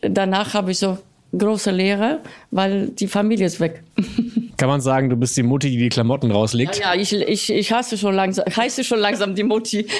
äh, 0.00 0.10
danach 0.10 0.54
habe 0.54 0.72
ich 0.72 0.78
so 0.78 0.98
große 1.36 1.70
Leere, 1.70 2.20
weil 2.50 2.88
die 2.88 3.08
Familie 3.08 3.46
ist 3.46 3.60
weg. 3.60 3.82
Kann 4.56 4.68
man 4.68 4.80
sagen, 4.80 5.10
du 5.10 5.16
bist 5.16 5.36
die 5.36 5.42
Mutti, 5.42 5.70
die 5.70 5.78
die 5.78 5.88
Klamotten 5.88 6.30
rauslegt? 6.30 6.78
Ja, 6.78 6.94
ja 6.94 7.00
ich, 7.00 7.12
ich, 7.12 7.50
ich 7.50 7.72
hasse 7.72 7.98
schon 7.98 8.14
langsam, 8.14 8.44
heiße 8.56 8.84
schon 8.84 9.00
langsam 9.00 9.34
die 9.34 9.44
Mutti. 9.44 9.86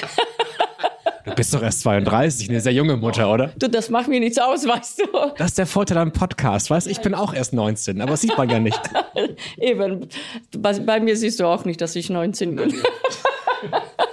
Du 1.35 1.39
bist 1.41 1.53
doch 1.53 1.61
erst 1.61 1.81
32, 1.81 2.49
eine 2.49 2.61
sehr 2.61 2.71
junge 2.71 2.95
Mutter, 2.95 3.29
oder? 3.29 3.47
Du, 3.59 3.67
das 3.67 3.89
macht 3.89 4.07
mir 4.07 4.21
nichts 4.21 4.37
aus, 4.37 4.65
weißt 4.65 4.99
du. 4.99 5.05
Das 5.37 5.47
ist 5.47 5.57
der 5.57 5.67
Vorteil 5.67 5.97
am 5.97 6.13
Podcast, 6.13 6.69
weißt 6.69 6.87
du? 6.87 6.91
Ich 6.91 7.01
bin 7.01 7.13
auch 7.13 7.33
erst 7.33 7.51
19, 7.51 7.99
aber 7.99 8.11
das 8.11 8.21
sieht 8.21 8.37
man 8.37 8.49
ja 8.49 8.57
nicht. 8.57 8.79
Eben. 9.57 10.07
Bei, 10.57 10.79
bei 10.79 11.01
mir 11.01 11.17
siehst 11.17 11.41
du 11.41 11.45
auch 11.45 11.65
nicht, 11.65 11.81
dass 11.81 11.93
ich 11.97 12.09
19 12.09 12.55
bin. 12.55 12.73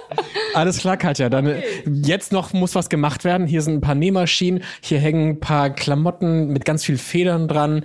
Alles 0.53 0.79
klar, 0.79 0.97
Katja. 0.97 1.29
Dann 1.29 1.47
okay. 1.47 1.63
jetzt 2.03 2.31
noch 2.31 2.53
muss 2.53 2.75
was 2.75 2.89
gemacht 2.89 3.23
werden. 3.23 3.47
Hier 3.47 3.61
sind 3.61 3.75
ein 3.75 3.81
paar 3.81 3.95
Nähmaschinen, 3.95 4.63
hier 4.81 4.99
hängen 4.99 5.29
ein 5.29 5.39
paar 5.39 5.69
Klamotten 5.69 6.47
mit 6.47 6.65
ganz 6.65 6.83
viel 6.83 6.97
Federn 6.97 7.47
dran. 7.47 7.83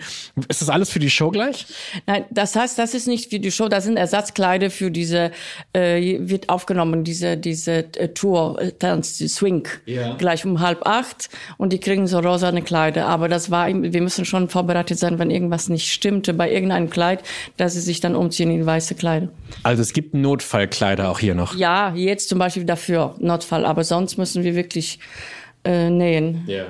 Ist 0.48 0.62
das 0.62 0.68
alles 0.68 0.90
für 0.90 0.98
die 0.98 1.10
Show 1.10 1.30
gleich? 1.30 1.66
Nein, 2.06 2.24
das 2.30 2.56
heißt, 2.56 2.78
das 2.78 2.94
ist 2.94 3.06
nicht 3.06 3.30
für 3.30 3.38
die 3.38 3.50
Show, 3.50 3.68
das 3.68 3.84
sind 3.84 3.96
Ersatzkleider 3.96 4.70
für 4.70 4.90
diese, 4.90 5.30
äh, 5.72 6.18
wird 6.20 6.48
aufgenommen, 6.48 7.04
diese, 7.04 7.36
diese 7.36 7.78
äh, 7.96 8.08
Tour, 8.08 8.60
äh, 8.60 8.72
Tanz, 8.72 9.18
Swing, 9.18 9.66
ja. 9.86 10.14
gleich 10.14 10.44
um 10.44 10.60
halb 10.60 10.86
acht 10.86 11.28
und 11.56 11.72
die 11.72 11.80
kriegen 11.80 12.06
so 12.06 12.18
rosane 12.18 12.62
Kleider. 12.62 13.06
Aber 13.06 13.28
das 13.28 13.50
war, 13.50 13.68
wir 13.68 14.02
müssen 14.02 14.24
schon 14.24 14.48
vorbereitet 14.48 14.98
sein, 14.98 15.18
wenn 15.18 15.30
irgendwas 15.30 15.68
nicht 15.68 15.92
stimmte 15.92 16.34
bei 16.34 16.50
irgendeinem 16.50 16.90
Kleid, 16.90 17.22
dass 17.56 17.74
sie 17.74 17.80
sich 17.80 18.00
dann 18.00 18.14
umziehen 18.14 18.50
in 18.50 18.64
weiße 18.64 18.94
Kleider. 18.94 19.28
Also 19.62 19.82
es 19.82 19.92
gibt 19.92 20.14
Notfallkleider 20.14 21.08
auch 21.08 21.18
hier 21.18 21.34
noch? 21.34 21.54
Ja, 21.54 21.94
jetzt 21.94 22.28
zum 22.28 22.38
Beispiel 22.38 22.57
Beispiel 22.58 22.66
dafür, 22.66 23.14
Notfall. 23.18 23.64
Aber 23.64 23.84
sonst 23.84 24.18
müssen 24.18 24.42
wir 24.42 24.54
wirklich 24.54 24.98
äh, 25.64 25.90
nähen. 25.90 26.44
Ja. 26.46 26.64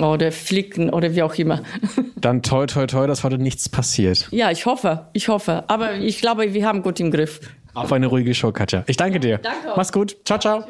Oder 0.00 0.32
flicken 0.32 0.90
oder 0.90 1.14
wie 1.14 1.22
auch 1.22 1.34
immer. 1.34 1.62
Dann 2.16 2.42
toi, 2.42 2.66
toi, 2.66 2.86
toi, 2.86 3.06
dass 3.06 3.24
heute 3.24 3.38
nichts 3.38 3.68
passiert. 3.68 4.28
Ja, 4.30 4.50
ich 4.50 4.66
hoffe, 4.66 5.06
ich 5.12 5.28
hoffe. 5.28 5.64
Aber 5.68 5.94
ich 5.94 6.20
glaube, 6.20 6.52
wir 6.54 6.66
haben 6.66 6.82
gut 6.82 7.00
im 7.00 7.10
Griff. 7.10 7.40
Auf 7.74 7.92
eine 7.92 8.06
ruhige 8.06 8.34
Show, 8.34 8.52
Katja. 8.52 8.84
Ich 8.86 8.96
danke 8.96 9.20
dir. 9.20 9.38
Danke. 9.38 9.72
Mach's 9.76 9.92
gut. 9.92 10.16
Ciao, 10.24 10.38
ciao. 10.38 10.64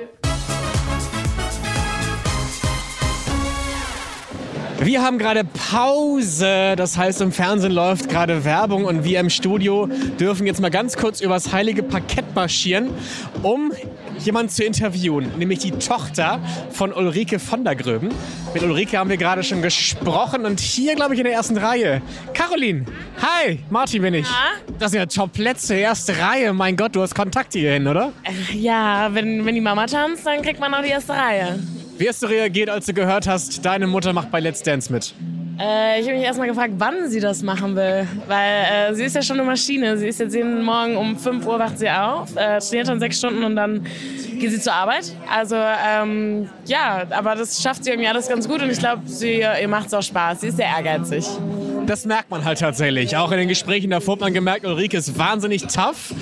Wir 4.80 5.02
haben 5.02 5.18
gerade 5.18 5.42
Pause, 5.44 6.74
das 6.76 6.96
heißt 6.96 7.20
im 7.20 7.32
Fernsehen 7.32 7.72
läuft 7.72 8.08
gerade 8.08 8.44
Werbung 8.44 8.84
und 8.84 9.02
wir 9.02 9.18
im 9.18 9.28
Studio 9.28 9.88
dürfen 10.20 10.46
jetzt 10.46 10.60
mal 10.60 10.70
ganz 10.70 10.96
kurz 10.96 11.20
übers 11.20 11.52
heilige 11.52 11.82
Parkett 11.82 12.32
marschieren, 12.36 12.90
um 13.42 13.72
jemanden 14.18 14.50
zu 14.50 14.64
interviewen, 14.64 15.30
nämlich 15.38 15.60
die 15.60 15.72
Tochter 15.72 16.40
von 16.70 16.92
Ulrike 16.92 17.38
von 17.38 17.64
der 17.64 17.76
Gröben. 17.76 18.10
Mit 18.54 18.62
Ulrike 18.62 18.98
haben 18.98 19.10
wir 19.10 19.16
gerade 19.16 19.42
schon 19.42 19.62
gesprochen 19.62 20.44
und 20.44 20.60
hier, 20.60 20.94
glaube 20.94 21.14
ich, 21.14 21.20
in 21.20 21.24
der 21.24 21.34
ersten 21.34 21.56
Reihe. 21.56 22.02
Caroline, 22.34 22.84
hi, 23.20 23.60
Martin 23.70 24.02
bin 24.02 24.14
ich. 24.14 24.26
Ja? 24.26 24.74
Das 24.78 24.92
sind 24.92 25.00
ja 25.00 25.06
Top-Plätze, 25.06 25.74
erste 25.74 26.18
Reihe. 26.18 26.52
Mein 26.52 26.76
Gott, 26.76 26.94
du 26.94 27.02
hast 27.02 27.14
Kontakt 27.14 27.52
hierhin, 27.52 27.86
oder? 27.86 28.12
Äh, 28.22 28.56
ja, 28.56 29.08
wenn, 29.12 29.44
wenn 29.44 29.54
die 29.54 29.60
Mama 29.60 29.86
tanzt, 29.86 30.26
dann 30.26 30.42
kriegt 30.42 30.60
man 30.60 30.72
auch 30.74 30.82
die 30.82 30.90
erste 30.90 31.12
Reihe. 31.12 31.58
Wie 31.98 32.08
hast 32.08 32.22
du 32.22 32.26
reagiert, 32.26 32.70
als 32.70 32.86
du 32.86 32.94
gehört 32.94 33.26
hast, 33.26 33.64
deine 33.64 33.86
Mutter 33.86 34.12
macht 34.12 34.30
bei 34.30 34.40
Let's 34.40 34.62
Dance 34.62 34.92
mit? 34.92 35.14
Äh, 35.58 36.00
ich 36.00 36.06
habe 36.06 36.16
mich 36.16 36.24
erstmal 36.24 36.48
gefragt, 36.48 36.74
wann 36.78 37.08
sie 37.08 37.20
das 37.20 37.42
machen 37.42 37.74
will. 37.74 38.06
Weil 38.26 38.90
äh, 38.90 38.94
sie 38.94 39.04
ist 39.04 39.14
ja 39.14 39.22
schon 39.22 39.38
eine 39.38 39.46
Maschine. 39.46 39.96
Sie 39.96 40.06
ist 40.06 40.20
jetzt 40.20 40.34
jeden 40.34 40.62
Morgen 40.62 40.96
um 40.96 41.16
5 41.16 41.46
Uhr 41.46 41.58
wacht 41.58 41.78
sie 41.78 41.90
auf, 41.90 42.36
äh, 42.36 42.58
trainiert 42.58 42.88
dann 42.88 43.00
sechs 43.00 43.18
Stunden 43.18 43.42
und 43.42 43.56
dann 43.56 43.84
geht 44.38 44.50
sie 44.50 44.60
zur 44.60 44.72
Arbeit. 44.72 45.12
Also 45.30 45.56
ähm, 45.56 46.48
ja, 46.66 47.02
aber 47.10 47.34
das 47.34 47.60
schafft 47.60 47.84
sie 47.84 47.90
irgendwie 47.90 48.08
alles 48.08 48.28
ganz 48.28 48.48
gut 48.48 48.62
und 48.62 48.70
ich 48.70 48.78
glaube, 48.78 49.02
ihr 49.20 49.68
macht 49.68 49.88
es 49.88 49.94
auch 49.94 50.02
Spaß. 50.02 50.42
Sie 50.42 50.48
ist 50.48 50.56
sehr 50.56 50.66
ehrgeizig 50.66 51.26
das 51.88 52.04
merkt 52.04 52.30
man 52.30 52.44
halt 52.44 52.58
tatsächlich. 52.58 53.16
Auch 53.16 53.32
in 53.32 53.38
den 53.38 53.48
Gesprächen 53.48 53.90
davor 53.90 54.14
hat 54.14 54.20
man 54.20 54.34
gemerkt, 54.34 54.66
Ulrike 54.66 54.98
ist 54.98 55.18
wahnsinnig 55.18 55.62
tough. 55.62 56.12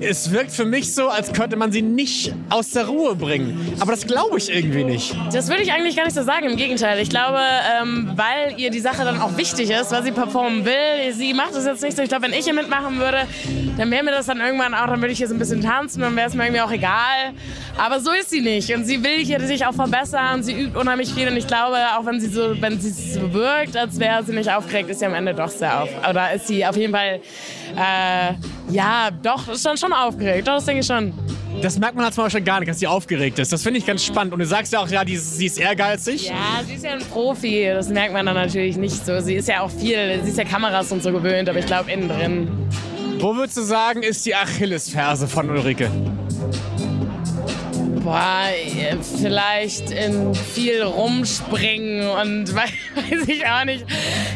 Es 0.00 0.30
wirkt 0.30 0.52
für 0.52 0.66
mich 0.66 0.94
so, 0.94 1.08
als 1.08 1.32
könnte 1.32 1.56
man 1.56 1.72
sie 1.72 1.80
nicht 1.80 2.34
aus 2.50 2.70
der 2.70 2.86
Ruhe 2.86 3.16
bringen. 3.16 3.76
Aber 3.80 3.92
das 3.92 4.06
glaube 4.06 4.36
ich 4.36 4.54
irgendwie 4.54 4.84
nicht. 4.84 5.16
Das 5.32 5.48
würde 5.48 5.62
ich 5.62 5.72
eigentlich 5.72 5.96
gar 5.96 6.04
nicht 6.04 6.14
so 6.14 6.22
sagen. 6.22 6.46
Im 6.46 6.56
Gegenteil. 6.56 7.00
Ich 7.00 7.08
glaube, 7.08 7.40
ähm, 7.80 8.12
weil 8.14 8.58
ihr 8.58 8.70
die 8.70 8.80
Sache 8.80 9.04
dann 9.04 9.20
auch 9.20 9.36
wichtig 9.38 9.70
ist, 9.70 9.90
weil 9.90 10.02
sie 10.02 10.12
performen 10.12 10.64
will. 10.66 11.12
Sie 11.14 11.32
macht 11.32 11.54
das 11.54 11.64
jetzt 11.64 11.82
nicht 11.82 11.96
so. 11.96 12.02
Ich 12.02 12.08
glaube, 12.08 12.24
wenn 12.24 12.34
ich 12.34 12.44
hier 12.44 12.54
mitmachen 12.54 12.98
würde, 12.98 13.22
dann 13.78 13.90
wäre 13.90 14.04
mir 14.04 14.10
das 14.10 14.26
dann 14.26 14.40
irgendwann 14.40 14.74
auch, 14.74 14.86
dann 14.86 15.00
würde 15.00 15.12
ich 15.12 15.18
hier 15.18 15.28
so 15.28 15.34
ein 15.34 15.38
bisschen 15.38 15.62
tanzen 15.62 16.02
und 16.02 16.14
wäre 16.14 16.28
es 16.28 16.34
mir 16.34 16.44
irgendwie 16.44 16.60
auch 16.60 16.70
egal. 16.70 17.32
Aber 17.78 18.00
so 18.00 18.10
ist 18.12 18.30
sie 18.30 18.42
nicht. 18.42 18.74
Und 18.74 18.84
sie 18.84 19.02
will 19.02 19.24
hier 19.24 19.40
sich 19.40 19.64
auch 19.64 19.74
verbessern. 19.74 20.42
Sie 20.42 20.52
übt 20.52 20.78
unheimlich 20.78 21.12
viel. 21.12 21.28
Und 21.28 21.36
ich 21.36 21.46
glaube, 21.46 21.76
auch 21.98 22.04
wenn 22.04 22.20
sie 22.20 22.28
so, 22.28 22.60
wenn 22.60 22.78
sie 22.78 22.90
so 22.90 23.32
wirkt, 23.32 23.76
als 23.76 23.98
wäre 23.98 24.22
sie 24.22 24.32
nicht 24.32 24.50
aufgeregt, 24.50 24.90
ist 24.90 25.00
sie 25.06 25.14
am 25.14 25.14
Ende 25.14 25.34
doch 25.34 25.48
sehr 25.48 25.82
auf. 25.82 25.88
Oder 26.08 26.32
ist 26.32 26.48
sie 26.48 26.64
auf 26.66 26.76
jeden 26.76 26.92
Fall, 26.92 27.20
äh, 27.76 28.34
ja, 28.70 29.10
doch, 29.22 29.48
ist 29.48 29.64
dann 29.64 29.76
schon 29.76 29.92
aufgeregt. 29.92 30.48
Doch, 30.48 30.54
das 30.54 30.64
denke 30.64 30.80
ich 30.80 30.86
schon. 30.86 31.12
Das 31.62 31.78
merkt 31.78 31.94
man 31.94 32.04
halt 32.04 32.14
zum 32.14 32.24
Beispiel 32.24 32.42
gar 32.42 32.60
nicht, 32.60 32.68
dass 32.68 32.78
sie 32.78 32.86
aufgeregt 32.86 33.38
ist. 33.38 33.52
Das 33.52 33.62
finde 33.62 33.78
ich 33.78 33.86
ganz 33.86 34.04
spannend. 34.04 34.34
Und 34.34 34.40
du 34.40 34.46
sagst 34.46 34.72
ja 34.72 34.80
auch, 34.80 34.88
ja, 34.88 35.04
die, 35.04 35.16
sie 35.16 35.46
ist 35.46 35.58
ehrgeizig. 35.58 36.28
Ja, 36.28 36.62
sie 36.66 36.74
ist 36.74 36.84
ja 36.84 36.92
ein 36.92 37.00
Profi. 37.00 37.70
Das 37.72 37.88
merkt 37.88 38.12
man 38.12 38.26
dann 38.26 38.34
natürlich 38.34 38.76
nicht 38.76 39.06
so. 39.06 39.20
Sie 39.20 39.34
ist 39.34 39.48
ja 39.48 39.60
auch 39.60 39.70
viel, 39.70 40.20
sie 40.22 40.30
ist 40.30 40.38
ja 40.38 40.44
Kameras 40.44 40.92
und 40.92 41.02
so 41.02 41.12
gewöhnt, 41.12 41.48
aber 41.48 41.58
ich 41.58 41.66
glaube 41.66 41.90
innen 41.90 42.08
drin. 42.08 42.48
Wo 43.18 43.34
würdest 43.34 43.56
du 43.56 43.62
sagen, 43.62 44.02
ist 44.02 44.26
die 44.26 44.34
Achillesferse 44.34 45.26
von 45.26 45.48
Ulrike? 45.48 45.90
Boah, 48.06 48.46
vielleicht 49.02 49.90
in 49.90 50.32
viel 50.32 50.80
rumspringen 50.80 52.08
und 52.08 52.54
weiß 52.54 53.26
ich 53.26 53.44
auch 53.48 53.64
nicht. 53.64 53.84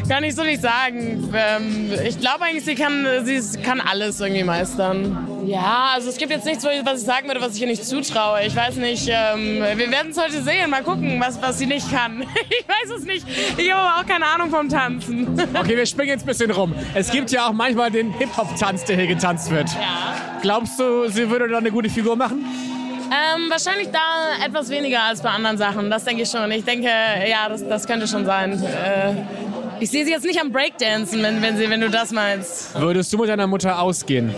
Kann 0.09 0.25
ich 0.25 0.35
so 0.35 0.43
nicht 0.43 0.61
sagen. 0.61 1.33
Ähm, 1.33 1.89
ich 2.05 2.19
glaube 2.19 2.43
eigentlich, 2.43 2.65
sie 2.65 2.75
kann, 2.75 3.07
sie 3.23 3.61
kann 3.61 3.79
alles 3.79 4.19
irgendwie 4.19 4.43
meistern. 4.43 5.25
Ja, 5.45 5.91
also 5.93 6.09
es 6.09 6.17
gibt 6.17 6.31
jetzt 6.31 6.45
nichts, 6.45 6.65
was 6.65 6.99
ich 6.99 7.05
sagen 7.05 7.27
würde, 7.29 7.39
was 7.39 7.55
ich 7.55 7.61
ihr 7.61 7.67
nicht 7.67 7.85
zutraue. 7.85 8.43
Ich 8.45 8.53
weiß 8.53 8.75
nicht, 8.75 9.07
ähm, 9.07 9.63
wir 9.75 9.89
werden 9.89 10.11
es 10.11 10.21
heute 10.21 10.43
sehen. 10.43 10.69
Mal 10.69 10.83
gucken, 10.83 11.17
was, 11.21 11.41
was 11.41 11.57
sie 11.57 11.65
nicht 11.65 11.89
kann. 11.89 12.25
Ich 12.49 12.67
weiß 12.67 12.97
es 12.99 13.05
nicht. 13.05 13.25
Ich 13.57 13.71
habe 13.71 13.81
aber 13.81 14.01
auch 14.01 14.05
keine 14.05 14.25
Ahnung 14.25 14.49
vom 14.49 14.67
Tanzen. 14.67 15.39
Okay, 15.53 15.77
wir 15.77 15.85
springen 15.85 16.09
jetzt 16.09 16.23
ein 16.23 16.27
bisschen 16.27 16.51
rum. 16.51 16.73
Es 16.93 17.11
gibt 17.11 17.31
ja 17.31 17.47
auch 17.47 17.53
manchmal 17.53 17.91
den 17.91 18.11
Hip-Hop-Tanz, 18.13 18.85
der 18.85 18.97
hier 18.97 19.07
getanzt 19.07 19.49
wird. 19.51 19.69
Ja. 19.69 20.15
Glaubst 20.41 20.79
du, 20.79 21.07
sie 21.07 21.29
würde 21.29 21.47
da 21.47 21.59
eine 21.59 21.71
gute 21.71 21.89
Figur 21.89 22.15
machen? 22.15 22.45
Ähm, 23.11 23.49
wahrscheinlich 23.49 23.89
da 23.91 24.45
etwas 24.45 24.69
weniger 24.69 25.03
als 25.03 25.21
bei 25.21 25.29
anderen 25.29 25.57
Sachen. 25.57 25.89
Das 25.89 26.05
denke 26.05 26.23
ich 26.23 26.29
schon. 26.29 26.49
Ich 26.51 26.63
denke, 26.63 26.87
ja, 26.87 27.49
das, 27.49 27.67
das 27.67 27.85
könnte 27.85 28.07
schon 28.07 28.25
sein. 28.25 28.53
Äh, 28.63 29.15
ich 29.81 29.89
sehe 29.89 30.05
sie 30.05 30.11
jetzt 30.11 30.25
nicht 30.25 30.39
am 30.39 30.51
Breakdancen, 30.51 31.21
wenn, 31.21 31.41
wenn, 31.41 31.57
sie, 31.57 31.69
wenn 31.69 31.81
du 31.81 31.89
das 31.89 32.11
meinst. 32.11 32.79
Würdest 32.79 33.11
du 33.11 33.17
mit 33.17 33.27
deiner 33.27 33.47
Mutter 33.47 33.79
ausgehen? 33.81 34.33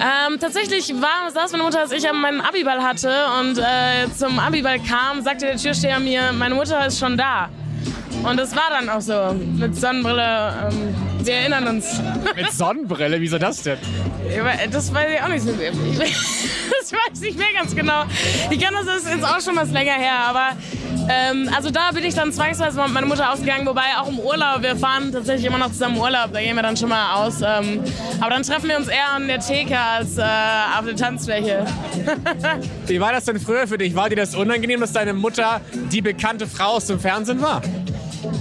Ähm, 0.00 0.38
tatsächlich 0.40 0.94
war 0.94 1.30
das 1.34 1.52
meine 1.52 1.64
Mutter, 1.64 1.80
als 1.80 1.92
ich 1.92 2.10
meinen 2.10 2.40
Abiball 2.40 2.82
hatte 2.82 3.12
und 3.40 3.58
äh, 3.58 4.08
zum 4.16 4.38
Abiball 4.38 4.78
kam, 4.78 5.20
sagte 5.22 5.46
der 5.46 5.56
Türsteher 5.56 6.00
mir, 6.00 6.32
meine 6.32 6.54
Mutter 6.54 6.86
ist 6.86 6.98
schon 6.98 7.18
da. 7.18 7.50
Und 8.22 8.36
das 8.36 8.54
war 8.54 8.70
dann 8.70 8.88
auch 8.88 9.00
so, 9.00 9.34
mit 9.34 9.76
Sonnenbrille. 9.76 10.70
Ähm, 10.70 10.94
wir 11.24 11.34
erinnern 11.34 11.68
uns. 11.68 12.00
Mit 12.34 12.52
Sonnenbrille? 12.52 13.20
Wieso 13.20 13.38
das 13.38 13.62
denn? 13.62 13.78
Das 14.70 14.92
weiß 14.92 15.06
ich 15.14 15.22
auch 15.22 15.28
nicht. 15.28 15.46
Das 15.46 15.54
ich 16.92 16.92
weiß 16.92 17.20
nicht 17.20 17.38
mehr 17.38 17.52
ganz 17.56 17.74
genau. 17.74 18.04
Ich 18.50 18.58
kenne 18.58 18.78
das 18.84 19.02
ist 19.02 19.08
jetzt 19.08 19.24
auch 19.24 19.40
schon 19.40 19.56
was 19.56 19.70
länger 19.70 19.94
her, 19.94 20.18
aber 20.28 20.50
ähm, 21.08 21.50
also 21.54 21.70
da 21.70 21.90
bin 21.92 22.04
ich 22.04 22.14
dann 22.14 22.32
zwangsweise 22.32 22.80
mit 22.82 22.92
meiner 22.92 23.06
Mutter 23.06 23.32
ausgegangen, 23.32 23.66
wobei 23.66 23.82
auch 23.98 24.08
im 24.08 24.18
Urlaub, 24.18 24.62
wir 24.62 24.76
fahren 24.76 25.12
tatsächlich 25.12 25.46
immer 25.46 25.58
noch 25.58 25.70
zusammen 25.70 25.98
Urlaub, 25.98 26.32
da 26.32 26.40
gehen 26.40 26.56
wir 26.56 26.62
dann 26.62 26.76
schon 26.76 26.88
mal 26.88 27.14
aus. 27.14 27.40
Ähm, 27.42 27.82
aber 28.20 28.30
dann 28.30 28.42
treffen 28.42 28.68
wir 28.68 28.76
uns 28.76 28.88
eher 28.88 29.10
an 29.14 29.26
der 29.26 29.40
Theke 29.40 29.78
als 29.78 30.18
äh, 30.18 30.22
auf 30.22 30.84
der 30.84 30.96
Tanzfläche. 30.96 31.64
Wie 32.86 33.00
war 33.00 33.12
das 33.12 33.24
denn 33.24 33.40
früher 33.40 33.66
für 33.66 33.78
dich? 33.78 33.94
War 33.94 34.08
dir 34.08 34.16
das 34.16 34.34
unangenehm, 34.34 34.80
dass 34.80 34.92
deine 34.92 35.14
Mutter 35.14 35.60
die 35.92 36.02
bekannte 36.02 36.46
Frau 36.46 36.76
aus 36.76 36.86
dem 36.86 37.00
Fernsehen 37.00 37.40
war? 37.40 37.62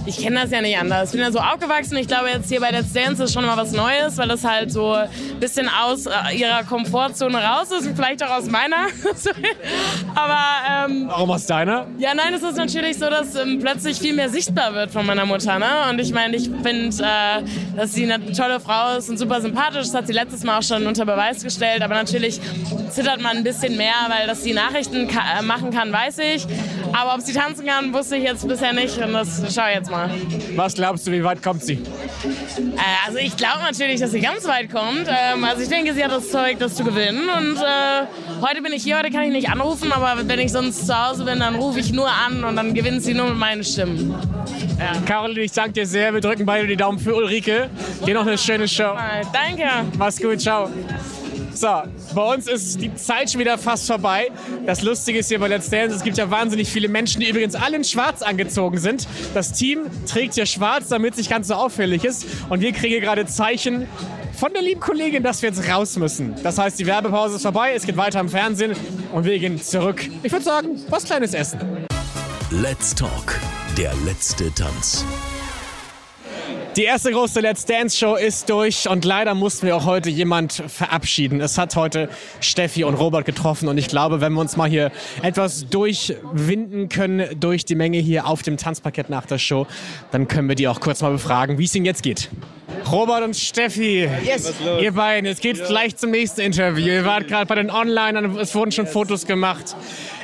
Ich 0.06 0.18
kenne 0.18 0.42
das 0.42 0.52
ja 0.52 0.62
nicht 0.62 0.78
anders. 0.78 1.10
Ich 1.10 1.12
bin 1.12 1.22
ja 1.22 1.32
so 1.32 1.40
aufgewachsen. 1.40 1.98
Ich 1.98 2.08
glaube, 2.08 2.30
jetzt 2.30 2.50
hier 2.50 2.60
bei 2.60 2.72
Let's 2.72 2.94
Dance 2.94 3.24
ist 3.24 3.34
schon 3.34 3.46
mal 3.46 3.58
was 3.58 3.72
Neues, 3.72 4.18
weil 4.18 4.28
das 4.28 4.44
halt 4.44 4.72
so 4.72 4.94
ein 4.94 5.10
bisschen 5.40 5.70
aus 5.70 6.06
äh, 6.06 6.36
ihrer 6.36 6.64
Komfortzone 6.64 7.38
raus 7.38 7.72
ist 7.72 7.88
und 7.88 7.96
vielleicht 7.96 8.24
auch 8.24 8.32
aus 8.32 8.46
meiner. 8.50 8.76
Aber 10.16 10.40
ähm, 10.90 11.06
Warum 11.08 11.32
aus 11.32 11.46
deiner? 11.46 11.86
ja, 11.98 12.14
nein, 12.14 12.34
es 12.34 12.44
ist 12.44 12.58
natürlich 12.58 12.98
so, 12.98 13.10
dass 13.10 13.36
ähm, 13.36 13.60
plötzlich 13.60 14.00
viel 14.00 14.14
mehr 14.14 14.30
sichtbar 14.30 14.74
wird 14.74 14.92
von 14.92 15.06
meiner 15.06 15.26
Mutter. 15.26 15.60
Ne? 15.60 15.68
Und 15.90 16.00
ich 16.00 16.14
meine, 16.14 16.36
ich 16.36 16.50
finde, 16.64 16.96
äh, 17.04 17.44
dass 17.76 17.94
sie 17.94 18.12
eine 18.12 18.32
tolle 18.34 18.60
Frau 18.60 18.98
ist 18.98 19.10
und 19.10 19.18
super 19.18 19.42
sympathisch. 19.42 19.88
Das 19.88 19.94
hat 19.94 20.08
sie 20.08 20.14
letztes 20.14 20.44
Mal 20.44 20.60
auch 20.60 20.64
schon 20.64 20.86
unter 20.88 21.06
Beweis 21.06 21.44
gestellt. 21.44 21.82
Aber 21.82 21.96
natürlich 21.96 22.40
zittert 22.90 23.22
man 23.22 23.38
ein 23.38 23.44
bisschen 23.44 23.78
mehr, 23.78 23.94
weil 24.08 24.28
dass 24.28 24.44
sie 24.44 24.54
Nachrichten 24.54 25.08
ka 25.08 25.40
äh, 25.40 25.42
machen 25.42 25.72
kann, 25.72 25.92
weiß 25.92 26.20
ich. 26.20 26.46
Aber 26.94 27.16
ob 27.16 27.22
sie 27.22 27.34
tanzen 27.34 27.66
kann, 27.66 27.94
wusste 27.94 28.16
ich 28.18 28.24
jetzt 28.24 28.48
bisher 28.48 28.74
nicht. 28.74 28.98
Und 28.98 29.14
das 29.14 29.42
schaue 29.54 29.69
ich 29.72 29.78
jetzt 29.78 29.92
mal. 29.92 30.10
Was 30.56 30.74
glaubst 30.74 31.08
du, 31.08 31.12
wie 31.12 31.24
weit 31.24 31.42
kommt 31.42 31.64
sie? 31.64 31.74
Äh, 31.74 31.80
also 33.06 33.18
ich 33.18 33.36
glaube 33.36 33.60
natürlich, 33.62 34.00
dass 34.00 34.12
sie 34.12 34.22
ganz 34.22 34.46
weit 34.46 34.72
kommt. 34.72 35.08
Ähm, 35.08 35.44
also 35.44 35.62
ich 35.62 35.70
denke, 35.70 35.94
sie 35.94 36.04
hat 36.04 36.12
das 36.12 36.30
Zeug, 36.30 36.58
das 36.60 36.76
zu 36.76 36.84
gewinnen. 36.84 37.30
Und 37.30 37.58
äh, 37.58 38.06
heute 38.42 38.62
bin 38.62 38.74
ich 38.74 38.84
hier, 38.84 38.98
heute 38.98 39.12
kann 39.12 39.24
ich 39.24 39.32
nicht 39.32 39.50
anrufen, 39.50 39.92
aber 39.92 40.28
wenn 40.28 40.40
ich 40.40 40.52
sonst 40.52 40.88
zu 40.88 41.08
Hause 41.08 41.26
bin, 41.26 41.40
dann 41.40 41.56
rufe 41.56 41.80
ich 41.80 41.92
nur 41.92 42.10
an 42.10 42.44
und 42.44 42.56
dann 42.56 42.74
gewinnt 42.74 43.04
sie 43.04 43.14
nur 43.14 43.28
mit 43.28 43.38
meinen 43.38 43.64
Stimmen. 43.64 44.16
Caroline, 45.06 45.42
ich 45.42 45.52
danke 45.52 45.74
dir 45.74 45.86
sehr. 45.86 46.14
Wir 46.14 46.22
drücken 46.22 46.46
beide 46.46 46.68
die 46.68 46.78
Daumen 46.78 47.00
für 47.00 47.16
Ulrike. 47.16 47.70
Dir 48.06 48.14
noch 48.14 48.26
eine 48.26 48.38
schöne 48.38 48.68
Show. 48.68 48.96
Danke. 49.34 49.68
Mach's 49.98 50.20
gut, 50.22 50.40
ciao. 50.40 50.70
So, 51.60 51.84
bei 52.16 52.34
uns 52.36 52.48
ist 52.48 52.80
die 52.80 52.96
Zeit 52.96 53.32
schon 53.32 53.42
wieder 53.42 53.58
fast 53.58 53.86
vorbei. 53.86 54.30
Das 54.66 54.82
Lustige 54.82 55.20
ist 55.20 55.28
hier 55.28 55.40
bei 55.40 55.50
Let's 55.50 55.70
Dance, 55.70 55.94
es 55.94 56.04
gibt 56.04 56.18
ja 56.18 56.32
wahnsinnig 56.32 56.70
viele 56.70 56.88
Menschen, 56.88 57.20
die 57.20 57.28
übrigens 57.28 57.54
alle 57.54 57.76
in 57.76 57.84
schwarz 57.84 58.22
angezogen 58.22 58.78
sind. 58.78 59.06
Das 59.34 59.52
Team 59.52 59.82
trägt 60.08 60.36
hier 60.36 60.46
schwarz, 60.46 60.88
damit 60.88 61.12
es 61.12 61.18
nicht 61.18 61.30
ganz 61.30 61.50
so 61.50 61.56
auffällig 61.56 62.06
ist. 62.06 62.26
Und 62.48 62.62
wir 62.62 62.72
kriegen 62.72 63.02
gerade 63.02 63.26
Zeichen 63.26 63.90
von 64.38 64.54
der 64.54 64.62
lieben 64.62 64.80
Kollegin, 64.80 65.22
dass 65.22 65.42
wir 65.42 65.50
jetzt 65.50 65.70
raus 65.70 65.98
müssen. 65.98 66.34
Das 66.44 66.58
heißt, 66.58 66.80
die 66.80 66.86
Werbepause 66.86 67.36
ist 67.36 67.42
vorbei, 67.42 67.74
es 67.76 67.86
geht 67.86 67.98
weiter 67.98 68.22
im 68.22 68.30
Fernsehen 68.30 68.74
und 69.12 69.26
wir 69.26 69.38
gehen 69.38 69.62
zurück. 69.62 70.10
Ich 70.24 70.32
würde 70.32 70.46
sagen, 70.46 70.82
was 70.88 71.04
kleines 71.04 71.34
Essen. 71.34 71.60
Let's 72.52 72.96
Talk, 72.96 73.38
der 73.78 73.92
letzte 74.06 74.50
Tanz. 74.56 75.04
Die 76.76 76.84
erste 76.84 77.12
große 77.12 77.40
Let's 77.40 77.66
Dance 77.66 77.98
Show 77.98 78.16
ist 78.16 78.50
durch 78.50 78.88
und 78.88 79.04
leider 79.04 79.34
mussten 79.34 79.66
wir 79.66 79.76
auch 79.76 79.86
heute 79.86 80.10
jemand 80.10 80.64
verabschieden. 80.68 81.42
Es 81.42 81.58
hat 81.58 81.76
heute 81.76 82.10
Steffi 82.42 82.84
und 82.84 82.94
Robert 82.94 83.26
getroffen 83.26 83.68
und 83.68 83.78
ich 83.80 83.88
glaube, 83.88 84.22
wenn 84.22 84.34
wir 84.34 84.40
uns 84.40 84.56
mal 84.56 84.70
hier 84.70 84.92
etwas 85.24 85.68
durchwinden 85.68 86.88
können 86.88 87.40
durch 87.40 87.66
die 87.66 87.76
Menge 87.76 87.98
hier 87.98 88.28
auf 88.28 88.44
dem 88.44 88.56
Tanzparkett 88.56 89.10
nach 89.10 89.26
der 89.26 89.40
Show, 89.40 89.66
dann 90.12 90.28
können 90.28 90.48
wir 90.48 90.56
die 90.56 90.68
auch 90.68 90.80
kurz 90.80 91.02
mal 91.02 91.12
befragen, 91.12 91.58
wie 91.58 91.66
es 91.66 91.74
ihnen 91.74 91.86
jetzt 91.86 92.04
geht. 92.04 92.30
Robert 92.92 93.24
und 93.24 93.36
Steffi, 93.36 94.08
ihr 94.80 94.92
beiden, 94.92 95.30
es 95.30 95.42
geht 95.42 95.66
gleich 95.66 95.98
zum 95.98 96.12
nächsten 96.12 96.42
Interview. 96.42 96.86
Ihr 96.86 97.06
wart 97.06 97.28
gerade 97.28 97.46
bei 97.46 97.56
den 97.56 97.72
Online, 97.72 98.20
und 98.20 98.38
es 98.38 98.56
wurden 98.56 98.72
schon 98.72 98.88
Fotos 98.88 99.26
gemacht. 99.26 99.76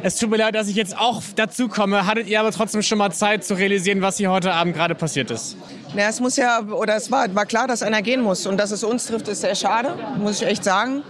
Es 0.04 0.18
tut 0.18 0.30
mir 0.30 0.38
leid, 0.38 0.56
dass 0.56 0.68
ich 0.68 0.76
jetzt 0.76 0.98
auch 0.98 1.22
dazu 1.36 1.68
komme. 1.68 2.08
Hattet 2.08 2.28
ihr 2.28 2.40
aber 2.40 2.52
trotzdem 2.52 2.82
schon 2.82 2.98
mal 2.98 3.12
Zeit 3.12 3.44
zu 3.44 3.56
realisieren, 3.56 4.02
was 4.02 4.18
hier 4.18 4.32
heute 4.32 4.54
Abend 4.54 4.76
gerade 4.76 4.96
passiert 4.96 5.32
ist? 5.32 5.58
Na, 5.96 6.10
es 6.10 6.20
muss 6.20 6.36
ja, 6.36 6.60
oder 6.60 6.98
es 6.98 7.10
war, 7.10 7.34
war 7.34 7.46
klar, 7.46 7.70
dass 7.70 7.82
einer 7.82 8.02
gehen 8.02 8.22
muss. 8.22 8.46
Und 8.46 8.58
dass 8.58 8.72
es 8.72 8.84
uns 8.84 9.06
trifft, 9.06 9.30
ist 9.30 9.40
sehr 9.40 9.56
schade, 9.56 9.96
muss 10.18 10.42
ich 10.42 10.48
echt 10.48 10.66
sagen. 10.66 11.04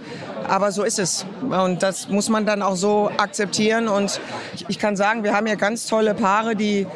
Aber 0.46 0.70
so 0.70 0.84
ist 0.84 1.00
es. 1.00 1.26
Und 1.42 1.82
das 1.82 2.08
muss 2.08 2.28
man 2.28 2.46
dann 2.46 2.62
auch 2.62 2.76
so 2.76 3.10
akzeptieren. 3.16 3.88
Und 3.88 4.20
ich, 4.54 4.64
ich 4.68 4.78
kann 4.78 4.94
sagen, 4.94 5.24
wir 5.24 5.34
haben 5.34 5.46
hier 5.46 5.56
ganz 5.56 5.86
tolle 5.86 6.14
Paare, 6.14 6.54
die 6.54 6.86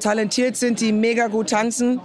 talentiert 0.00 0.56
sind, 0.56 0.80
die 0.80 0.90
mega 0.90 1.26
gut 1.26 1.50
tanzen. 1.50 2.00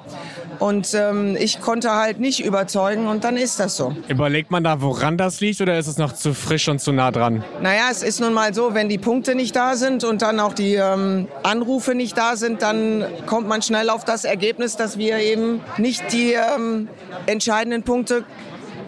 Und 0.59 0.93
ähm, 0.93 1.35
ich 1.39 1.61
konnte 1.61 1.91
halt 1.91 2.19
nicht 2.19 2.43
überzeugen 2.43 3.07
und 3.07 3.23
dann 3.23 3.37
ist 3.37 3.59
das 3.59 3.75
so. 3.75 3.95
Überlegt 4.07 4.51
man 4.51 4.63
da, 4.63 4.81
woran 4.81 5.17
das 5.17 5.41
liegt 5.41 5.61
oder 5.61 5.77
ist 5.77 5.87
es 5.87 5.97
noch 5.97 6.13
zu 6.13 6.33
frisch 6.33 6.67
und 6.67 6.79
zu 6.79 6.91
nah 6.91 7.11
dran? 7.11 7.43
Naja, 7.61 7.85
es 7.91 8.03
ist 8.03 8.19
nun 8.19 8.33
mal 8.33 8.53
so, 8.53 8.73
wenn 8.73 8.89
die 8.89 8.97
Punkte 8.97 9.35
nicht 9.35 9.55
da 9.55 9.75
sind 9.75 10.03
und 10.03 10.21
dann 10.21 10.39
auch 10.39 10.53
die 10.53 10.75
ähm, 10.75 11.27
Anrufe 11.43 11.95
nicht 11.95 12.17
da 12.17 12.35
sind, 12.35 12.61
dann 12.61 13.05
kommt 13.25 13.47
man 13.47 13.61
schnell 13.61 13.89
auf 13.89 14.05
das 14.05 14.25
Ergebnis, 14.25 14.75
dass 14.75 14.97
wir 14.97 15.17
eben 15.19 15.61
nicht 15.77 16.11
die 16.11 16.33
ähm, 16.33 16.87
entscheidenden 17.25 17.83
Punkte 17.83 18.23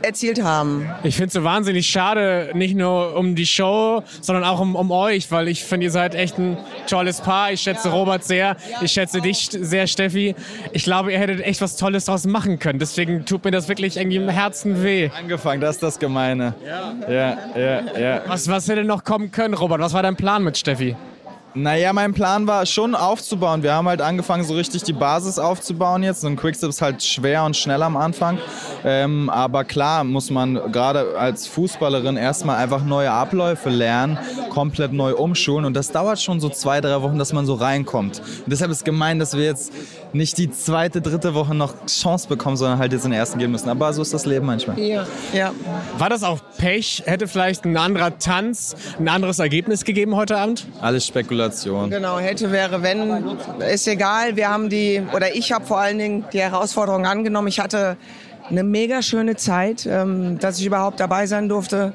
erzielt 0.01 0.43
haben. 0.43 0.89
Ich 1.03 1.15
finde 1.15 1.27
es 1.27 1.33
so 1.33 1.43
wahnsinnig 1.43 1.87
schade, 1.87 2.51
nicht 2.53 2.75
nur 2.75 3.15
um 3.15 3.35
die 3.35 3.45
Show, 3.45 4.03
sondern 4.21 4.43
auch 4.43 4.59
um, 4.59 4.75
um 4.75 4.91
euch, 4.91 5.31
weil 5.31 5.47
ich 5.47 5.63
finde, 5.63 5.85
ihr 5.85 5.91
seid 5.91 6.15
echt 6.15 6.37
ein 6.37 6.57
tolles 6.87 7.21
Paar. 7.21 7.51
Ich 7.51 7.61
schätze 7.61 7.89
Robert 7.89 8.23
sehr, 8.23 8.55
ich 8.81 8.91
schätze 8.91 9.21
dich 9.21 9.49
sehr, 9.51 9.87
Steffi. 9.87 10.35
Ich 10.71 10.83
glaube, 10.83 11.11
ihr 11.11 11.19
hättet 11.19 11.41
echt 11.41 11.61
was 11.61 11.77
Tolles 11.77 12.05
draus 12.05 12.25
machen 12.25 12.59
können. 12.59 12.79
Deswegen 12.79 13.25
tut 13.25 13.43
mir 13.45 13.51
das 13.51 13.67
wirklich 13.69 13.97
irgendwie 13.97 14.17
im 14.17 14.29
Herzen 14.29 14.83
weh. 14.83 15.09
Angefangen, 15.17 15.61
das 15.61 15.75
ist 15.75 15.83
das 15.83 15.99
Gemeine. 15.99 16.55
Ja, 16.65 17.37
ja, 17.55 17.99
ja. 17.99 18.21
Was, 18.27 18.47
was 18.47 18.67
hätte 18.67 18.83
noch 18.83 19.03
kommen 19.03 19.31
können, 19.31 19.53
Robert? 19.53 19.79
Was 19.79 19.93
war 19.93 20.03
dein 20.03 20.15
Plan 20.15 20.43
mit 20.43 20.57
Steffi? 20.57 20.95
Naja, 21.57 21.93
mein 21.93 22.13
Plan 22.13 22.47
war 22.47 22.65
schon 22.65 22.95
aufzubauen. 22.95 23.63
Wir 23.63 23.73
haben 23.73 23.87
halt 23.87 24.01
angefangen, 24.01 24.43
so 24.43 24.53
richtig 24.55 24.83
die 24.83 24.91
Basis 24.91 25.39
aufzubauen 25.39 26.03
jetzt. 26.03 26.19
So 26.19 26.27
ein 26.27 26.35
Quickstep 26.35 26.69
ist 26.69 26.81
halt 26.81 27.01
schwer 27.01 27.45
und 27.45 27.55
schnell 27.55 27.81
am 27.81 27.95
Anfang. 27.95 28.37
Ähm, 28.83 29.29
aber 29.29 29.63
klar 29.63 30.03
muss 30.03 30.29
man 30.29 30.71
gerade 30.73 31.17
als 31.17 31.47
Fußballerin 31.47 32.17
erstmal 32.17 32.57
einfach 32.57 32.83
neue 32.83 33.09
Abläufe 33.09 33.69
lernen, 33.69 34.19
komplett 34.49 34.91
neu 34.91 35.15
umschulen. 35.15 35.63
Und 35.63 35.75
das 35.75 35.91
dauert 35.91 36.21
schon 36.21 36.41
so 36.41 36.49
zwei, 36.49 36.81
drei 36.81 37.01
Wochen, 37.01 37.17
dass 37.17 37.31
man 37.31 37.45
so 37.45 37.53
reinkommt. 37.53 38.19
Und 38.19 38.51
deshalb 38.51 38.69
ist 38.69 38.83
gemein, 38.83 39.17
dass 39.19 39.37
wir 39.37 39.45
jetzt 39.45 39.71
nicht 40.11 40.37
die 40.37 40.51
zweite, 40.51 41.01
dritte 41.01 41.33
Woche 41.35 41.55
noch 41.55 41.73
Chance 41.87 42.27
bekommen, 42.27 42.57
sondern 42.57 42.79
halt 42.79 42.91
jetzt 42.91 43.05
in 43.05 43.11
den 43.11 43.19
ersten 43.19 43.39
gehen 43.39 43.51
müssen. 43.51 43.69
Aber 43.69 43.93
so 43.93 44.01
ist 44.01 44.13
das 44.13 44.25
Leben 44.25 44.45
manchmal. 44.45 44.77
Ja, 44.77 45.05
ja. 45.33 45.51
War 45.97 46.09
das 46.09 46.23
auch 46.23 46.39
Pech? 46.57 47.03
Hätte 47.05 47.27
vielleicht 47.27 47.65
ein 47.65 47.77
anderer 47.77 48.17
Tanz 48.17 48.75
ein 48.99 49.07
anderes 49.07 49.39
Ergebnis 49.39 49.85
gegeben 49.85 50.15
heute 50.15 50.37
Abend? 50.37 50.67
Alles 50.81 51.05
Spekulation. 51.45 51.89
Genau, 51.89 52.19
hätte, 52.19 52.51
wäre, 52.51 52.81
wenn, 52.81 53.37
ist 53.71 53.87
egal. 53.87 54.35
Wir 54.35 54.49
haben 54.49 54.69
die, 54.69 55.01
oder 55.13 55.35
ich 55.35 55.51
habe 55.51 55.65
vor 55.65 55.79
allen 55.79 55.97
Dingen 55.97 56.25
die 56.33 56.41
Herausforderung 56.41 57.05
angenommen. 57.05 57.47
Ich 57.47 57.59
hatte 57.59 57.97
eine 58.49 58.63
mega 58.63 59.01
schöne 59.01 59.35
Zeit, 59.35 59.85
ähm, 59.85 60.37
dass 60.39 60.59
ich 60.59 60.65
überhaupt 60.65 60.99
dabei 60.99 61.25
sein 61.25 61.49
durfte, 61.49 61.93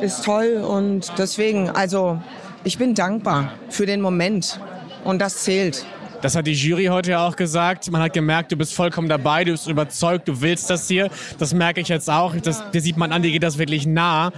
ist 0.00 0.24
toll 0.24 0.62
und 0.66 1.12
deswegen, 1.16 1.70
also 1.70 2.20
ich 2.64 2.76
bin 2.76 2.94
dankbar 2.94 3.52
für 3.70 3.86
den 3.86 4.00
Moment 4.02 4.60
und 5.04 5.20
das 5.20 5.42
zählt. 5.42 5.86
Das 6.22 6.34
hat 6.34 6.46
die 6.46 6.54
Jury 6.54 6.86
heute 6.86 7.12
ja 7.12 7.26
auch 7.26 7.36
gesagt. 7.36 7.90
Man 7.90 8.00
hat 8.02 8.12
gemerkt, 8.12 8.52
du 8.52 8.56
bist 8.56 8.74
vollkommen 8.74 9.08
dabei, 9.08 9.44
du 9.44 9.52
bist 9.52 9.68
überzeugt, 9.68 10.28
du 10.28 10.40
willst 10.40 10.70
das 10.70 10.88
hier. 10.88 11.10
Das 11.38 11.54
merke 11.54 11.80
ich 11.80 11.88
jetzt 11.88 12.10
auch. 12.10 12.34
Das, 12.36 12.70
dir 12.70 12.80
sieht 12.80 12.96
man 12.96 13.12
an, 13.12 13.22
dir 13.22 13.30
geht 13.30 13.42
das 13.42 13.58
wirklich 13.58 13.86
nah. 13.86 14.32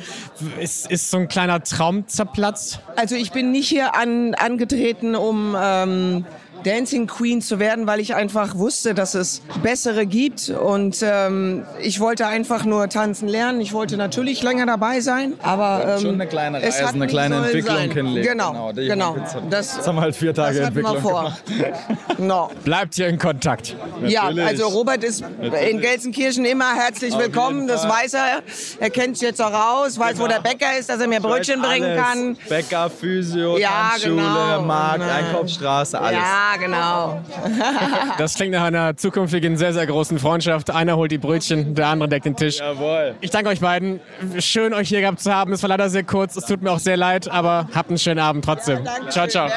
Ist, 0.60 0.90
ist 0.90 1.10
so 1.10 1.18
ein 1.18 1.28
kleiner 1.28 1.62
Traum 1.62 2.06
zerplatzt? 2.06 2.80
Also 2.96 3.14
ich 3.14 3.32
bin 3.32 3.52
nicht 3.52 3.68
hier 3.68 3.94
an, 3.94 4.34
angetreten, 4.34 5.14
um 5.14 5.56
ähm, 5.60 6.24
Dancing 6.64 7.06
Queen 7.06 7.40
zu 7.40 7.58
werden, 7.58 7.86
weil 7.86 8.00
ich 8.00 8.14
einfach 8.14 8.56
wusste, 8.56 8.94
dass 8.94 9.14
es 9.14 9.42
bessere 9.62 10.06
gibt 10.06 10.50
und 10.50 10.98
ähm, 11.02 11.64
ich 11.80 12.00
wollte 12.00 12.26
einfach 12.26 12.64
nur 12.64 12.88
tanzen 12.88 13.28
lernen. 13.28 13.60
Ich 13.60 13.72
wollte 13.72 13.96
natürlich 13.96 14.42
länger 14.42 14.66
dabei 14.66 15.00
sein, 15.00 15.34
aber 15.42 15.94
ähm, 15.96 16.00
Schon 16.00 16.14
eine 16.14 16.26
kleine 16.26 16.62
Reise, 16.62 16.86
eine 16.86 17.06
kleine 17.06 17.36
Entwicklung 17.36 17.76
sein. 17.76 17.90
hinlegen. 17.90 18.28
Genau, 18.28 18.72
genau. 18.74 19.12
Pizza. 19.12 19.42
Das, 19.48 19.76
Jetzt 19.76 19.86
haben 19.86 19.96
wir 19.96 20.02
halt 20.02 20.16
vier 20.16 20.34
Tage 20.34 20.58
das 20.58 20.68
Entwicklung 20.68 21.00
vor. 21.00 21.36
No. 22.18 22.50
Bleibt 22.64 22.94
hier 22.96 23.06
in 23.08 23.16
Kontakt. 23.18 23.76
Ja, 24.04 24.24
Natürlich. 24.24 24.44
also 24.46 24.66
Robert 24.66 25.04
ist 25.04 25.22
in 25.68 25.80
Gelsenkirchen 25.80 26.44
immer 26.44 26.74
herzlich 26.74 27.14
Auf 27.14 27.20
willkommen. 27.20 27.68
Das 27.68 27.88
weiß 27.88 28.14
er. 28.14 28.42
Er 28.80 28.90
kennt 28.90 29.14
es 29.16 29.22
jetzt 29.22 29.40
auch 29.40 29.52
raus, 29.52 29.96
weiß, 29.98 30.18
wo 30.18 30.26
der 30.26 30.40
Bäcker 30.40 30.76
ist, 30.76 30.88
dass 30.88 31.00
er 31.00 31.06
mir 31.06 31.20
Brötchen 31.20 31.62
bringen 31.62 31.96
kann. 31.96 32.36
Bäcker, 32.48 32.90
Physio, 32.90 33.56
Ja, 33.56 33.90
Tanzschule, 33.90 34.16
genau. 34.16 34.62
Markt. 34.62 35.02
Einkaufsstraße, 35.04 36.00
alles. 36.00 36.18
Ja, 36.18 36.47
genau. 36.56 37.22
Das 38.18 38.34
klingt 38.34 38.52
nach 38.52 38.64
einer 38.64 38.96
zukünftigen 38.96 39.56
sehr, 39.56 39.72
sehr 39.72 39.87
großen 39.87 40.18
Freundschaft. 40.18 40.70
Einer 40.70 40.96
holt 40.96 41.12
die 41.12 41.18
Brötchen, 41.18 41.74
der 41.74 41.88
andere 41.88 42.08
deckt 42.08 42.26
den 42.26 42.37
Tisch. 42.37 42.58
Jawohl. 42.58 43.14
Ich 43.20 43.30
danke 43.30 43.50
euch 43.50 43.61
beiden. 43.61 44.00
Schön, 44.38 44.74
euch 44.74 44.88
hier 44.88 45.00
gehabt 45.00 45.20
zu 45.20 45.32
haben. 45.32 45.52
Es 45.52 45.62
war 45.62 45.68
leider 45.68 45.88
sehr 45.88 46.04
kurz. 46.04 46.37
Es 46.37 46.46
tut 46.46 46.62
mir 46.62 46.70
auch 46.70 46.78
sehr 46.78 46.96
leid, 46.96 47.28
aber 47.28 47.68
habt 47.74 47.90
einen 47.90 47.98
schönen 47.98 48.20
Abend 48.20 48.44
trotzdem. 48.44 48.84
Danke 48.84 49.08
ciao, 49.11 49.26
ciao. 49.26 49.48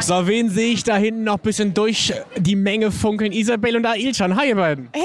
So, 0.00 0.26
wen 0.26 0.48
sehe 0.50 0.72
ich 0.72 0.84
da 0.84 0.96
hinten 0.96 1.24
noch 1.24 1.34
ein 1.34 1.40
bisschen 1.40 1.74
durch 1.74 2.12
die 2.36 2.54
Menge 2.56 2.90
funkeln? 2.92 3.32
Isabel 3.32 3.76
und 3.76 3.86
Ailchan. 3.86 4.36
Hi, 4.36 4.48
ihr 4.48 4.56
beiden. 4.56 4.88
Hey, 4.92 5.02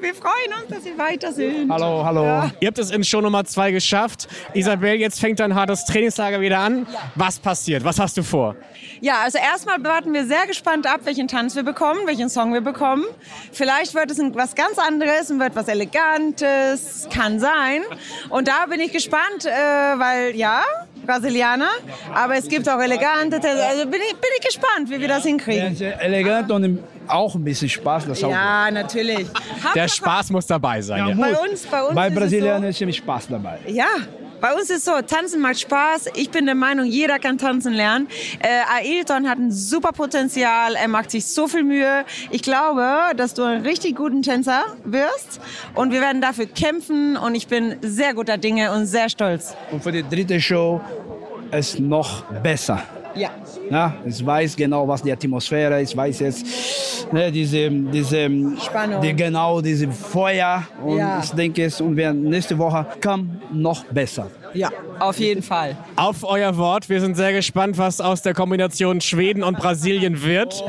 Wir 0.00 0.14
freuen 0.14 0.52
uns, 0.62 0.68
dass 0.68 0.84
Sie 0.84 0.96
weiter 0.96 1.32
sind. 1.32 1.70
Hallo, 1.72 2.04
hallo. 2.04 2.24
Ja. 2.24 2.50
Ihr 2.60 2.68
habt 2.68 2.78
es 2.78 2.90
in 2.90 3.02
Show 3.02 3.20
Nummer 3.20 3.44
zwei 3.44 3.72
geschafft. 3.72 4.28
Isabel, 4.54 4.94
jetzt 4.94 5.18
fängt 5.20 5.40
dein 5.40 5.54
hartes 5.54 5.84
Trainingslager 5.86 6.40
wieder 6.40 6.58
an. 6.60 6.86
Ja. 6.92 7.00
Was 7.16 7.38
passiert? 7.38 7.82
Was 7.84 7.98
hast 7.98 8.16
du 8.16 8.22
vor? 8.22 8.54
Ja, 9.00 9.22
also 9.24 9.38
erstmal 9.38 9.82
warten 9.82 10.12
wir 10.12 10.24
sehr 10.26 10.46
gespannt 10.46 10.86
ab, 10.86 11.00
welchen 11.04 11.26
Tanz 11.26 11.56
wir 11.56 11.62
bekommen, 11.64 12.00
welchen 12.06 12.28
Song 12.28 12.52
wir 12.52 12.60
bekommen. 12.60 13.04
Vielleicht 13.52 13.94
wird 13.94 14.10
es 14.10 14.18
was 14.34 14.54
ganz 14.54 14.78
anderes 14.78 15.30
und 15.30 15.40
wird 15.40 15.56
was 15.56 15.68
Elegantes, 15.68 17.08
kann 17.12 17.40
sein. 17.40 17.82
Und 18.28 18.46
da 18.48 18.66
bin 18.66 18.80
ich 18.80 18.92
gespannt, 18.92 19.46
äh, 19.46 19.50
weil 19.50 20.36
ja, 20.36 20.62
Brasilianer, 21.08 21.70
aber 22.14 22.36
es 22.36 22.46
gibt 22.46 22.68
auch 22.68 22.78
elegante, 22.80 23.36
also 23.36 23.86
bin 23.86 24.00
ich, 24.06 24.14
bin 24.16 24.30
ich 24.38 24.46
gespannt, 24.46 24.90
wie 24.90 25.00
wir 25.00 25.08
das 25.08 25.24
hinkriegen. 25.24 25.74
Ja, 25.74 25.92
elegant 25.92 26.50
und 26.50 26.80
auch 27.06 27.34
ein 27.34 27.42
bisschen 27.42 27.70
Spaß. 27.70 28.06
Das 28.06 28.20
ja, 28.20 28.70
natürlich. 28.70 29.26
Der 29.74 29.88
Spaß 29.88 30.28
muss 30.30 30.46
dabei 30.46 30.82
sein. 30.82 30.98
Ja, 30.98 31.08
ja. 31.08 31.14
Bei 31.14 31.34
uns, 31.38 31.66
bei 31.66 31.82
uns 31.82 31.94
bei 31.94 32.10
Brasilianern 32.10 32.64
ist, 32.64 32.78
so, 32.78 32.84
ist 32.84 32.96
Spaß 32.96 33.28
dabei. 33.28 33.58
Ja, 33.66 33.86
bei 34.40 34.54
uns 34.54 34.70
ist 34.70 34.84
so, 34.84 34.92
tanzen 35.02 35.40
macht 35.40 35.60
Spaß. 35.60 36.10
Ich 36.14 36.30
bin 36.30 36.46
der 36.46 36.54
Meinung, 36.54 36.86
jeder 36.86 37.18
kann 37.18 37.38
tanzen 37.38 37.72
lernen. 37.72 38.08
Äh, 38.40 38.84
Ailton 38.84 39.28
hat 39.28 39.38
ein 39.38 39.50
super 39.52 39.92
Potenzial. 39.92 40.74
Er 40.74 40.88
macht 40.88 41.10
sich 41.10 41.26
so 41.26 41.48
viel 41.48 41.64
Mühe. 41.64 42.04
Ich 42.30 42.42
glaube, 42.42 42.86
dass 43.16 43.34
du 43.34 43.42
einen 43.42 43.64
richtig 43.64 43.96
guten 43.96 44.22
Tänzer 44.22 44.64
wirst. 44.84 45.40
Und 45.74 45.92
wir 45.92 46.00
werden 46.00 46.20
dafür 46.20 46.46
kämpfen. 46.46 47.16
Und 47.16 47.34
ich 47.34 47.48
bin 47.48 47.76
sehr 47.82 48.14
guter 48.14 48.38
Dinge 48.38 48.72
und 48.72 48.86
sehr 48.86 49.08
stolz. 49.08 49.54
Und 49.70 49.82
für 49.82 49.92
die 49.92 50.08
dritte 50.08 50.40
Show 50.40 50.80
ist 51.50 51.80
noch 51.80 52.22
besser. 52.42 52.82
Ja. 53.14 53.30
Ja, 53.70 53.94
ich 54.04 54.24
weiß 54.24 54.56
genau, 54.56 54.86
was 54.88 55.02
die 55.02 55.12
Atmosphäre 55.12 55.80
ist. 55.82 55.90
Ich 55.90 55.96
weiß 55.96 56.18
jetzt 56.20 57.12
ne, 57.12 57.30
diese, 57.30 57.68
diese 57.70 58.28
Spannung. 58.64 59.00
Die, 59.02 59.14
genau 59.14 59.60
diese 59.60 59.88
Feuer. 59.90 60.62
Und 60.84 60.98
Ja. 60.98 61.20
ich 61.22 61.30
denke, 61.30 61.64
es 61.64 61.80
und 61.80 61.96
wir 61.96 62.12
nächste 62.12 62.56
Woche 62.58 62.86
kann 63.00 63.40
noch 63.52 63.84
besser. 63.84 64.28
Ja, 64.54 64.70
auf 64.98 65.18
jeden 65.18 65.42
Fall. 65.42 65.76
Auf 65.96 66.24
euer 66.24 66.56
Wort. 66.56 66.88
Wir 66.88 67.00
sind 67.00 67.16
sehr 67.16 67.32
gespannt, 67.32 67.76
was 67.76 68.00
aus 68.00 68.22
der 68.22 68.32
Kombination 68.34 69.00
Schweden 69.02 69.42
und 69.42 69.58
Brasilien 69.58 70.22
wird. 70.22 70.64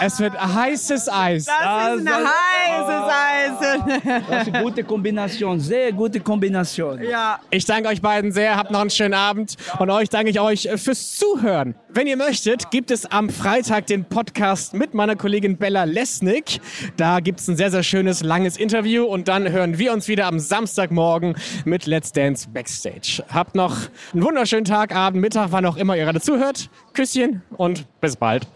Es 0.00 0.18
wird 0.20 0.34
heißes 0.38 1.08
Eis. 1.10 1.44
Das 1.46 1.96
ist 1.98 2.06
ein 2.06 2.08
heißes 2.08 3.12
Eis. 3.12 4.22
Das 4.28 4.42
ist 4.48 4.54
eine 4.54 4.62
gute 4.64 4.84
Kombination, 4.84 5.60
sehr 5.60 5.92
gute 5.92 6.20
Kombination. 6.20 7.00
Ja. 7.02 7.38
Ich 7.50 7.64
danke 7.64 7.88
euch 7.88 8.02
beiden 8.02 8.32
sehr, 8.32 8.56
habt 8.56 8.70
noch 8.70 8.80
einen 8.80 8.90
schönen 8.90 9.14
Abend 9.14 9.54
und 9.78 9.90
euch 9.90 10.08
danke 10.08 10.30
ich 10.30 10.40
euch 10.40 10.68
fürs 10.76 11.18
Zuhören. 11.34 11.74
Wenn 11.88 12.06
ihr 12.06 12.16
möchtet, 12.16 12.70
gibt 12.70 12.92
es 12.92 13.06
am 13.06 13.28
Freitag 13.28 13.86
den 13.86 14.04
Podcast 14.04 14.72
mit 14.72 14.94
meiner 14.94 15.16
Kollegin 15.16 15.56
Bella 15.56 15.82
Lesnick. 15.82 16.60
Da 16.96 17.18
gibt 17.18 17.40
es 17.40 17.48
ein 17.48 17.56
sehr, 17.56 17.72
sehr 17.72 17.82
schönes, 17.82 18.22
langes 18.22 18.56
Interview 18.56 19.04
und 19.04 19.26
dann 19.26 19.50
hören 19.50 19.78
wir 19.78 19.92
uns 19.92 20.06
wieder 20.06 20.26
am 20.26 20.38
Samstagmorgen 20.38 21.34
mit 21.64 21.86
Let's 21.86 22.12
Dance 22.12 22.48
Backstage. 22.48 23.24
Habt 23.28 23.56
noch 23.56 23.76
einen 24.12 24.22
wunderschönen 24.22 24.64
Tag, 24.64 24.94
Abend, 24.94 25.20
Mittag, 25.20 25.50
wann 25.50 25.66
auch 25.66 25.76
immer 25.76 25.96
ihr 25.96 26.04
gerade 26.04 26.20
zuhört. 26.20 26.70
Küsschen 26.92 27.42
und 27.56 27.84
bis 28.00 28.14
bald. 28.14 28.46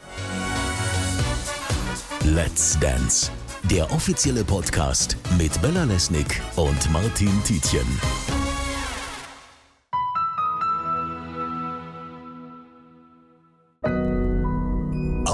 Let's 2.24 2.78
Dance, 2.78 3.32
der 3.64 3.90
offizielle 3.92 4.44
Podcast 4.44 5.16
mit 5.36 5.60
Bella 5.60 5.82
Lesnick 5.82 6.40
und 6.54 6.92
Martin 6.92 7.32
Tietjen. 7.44 8.37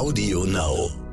Audio 0.05 0.45
Now. 0.45 1.04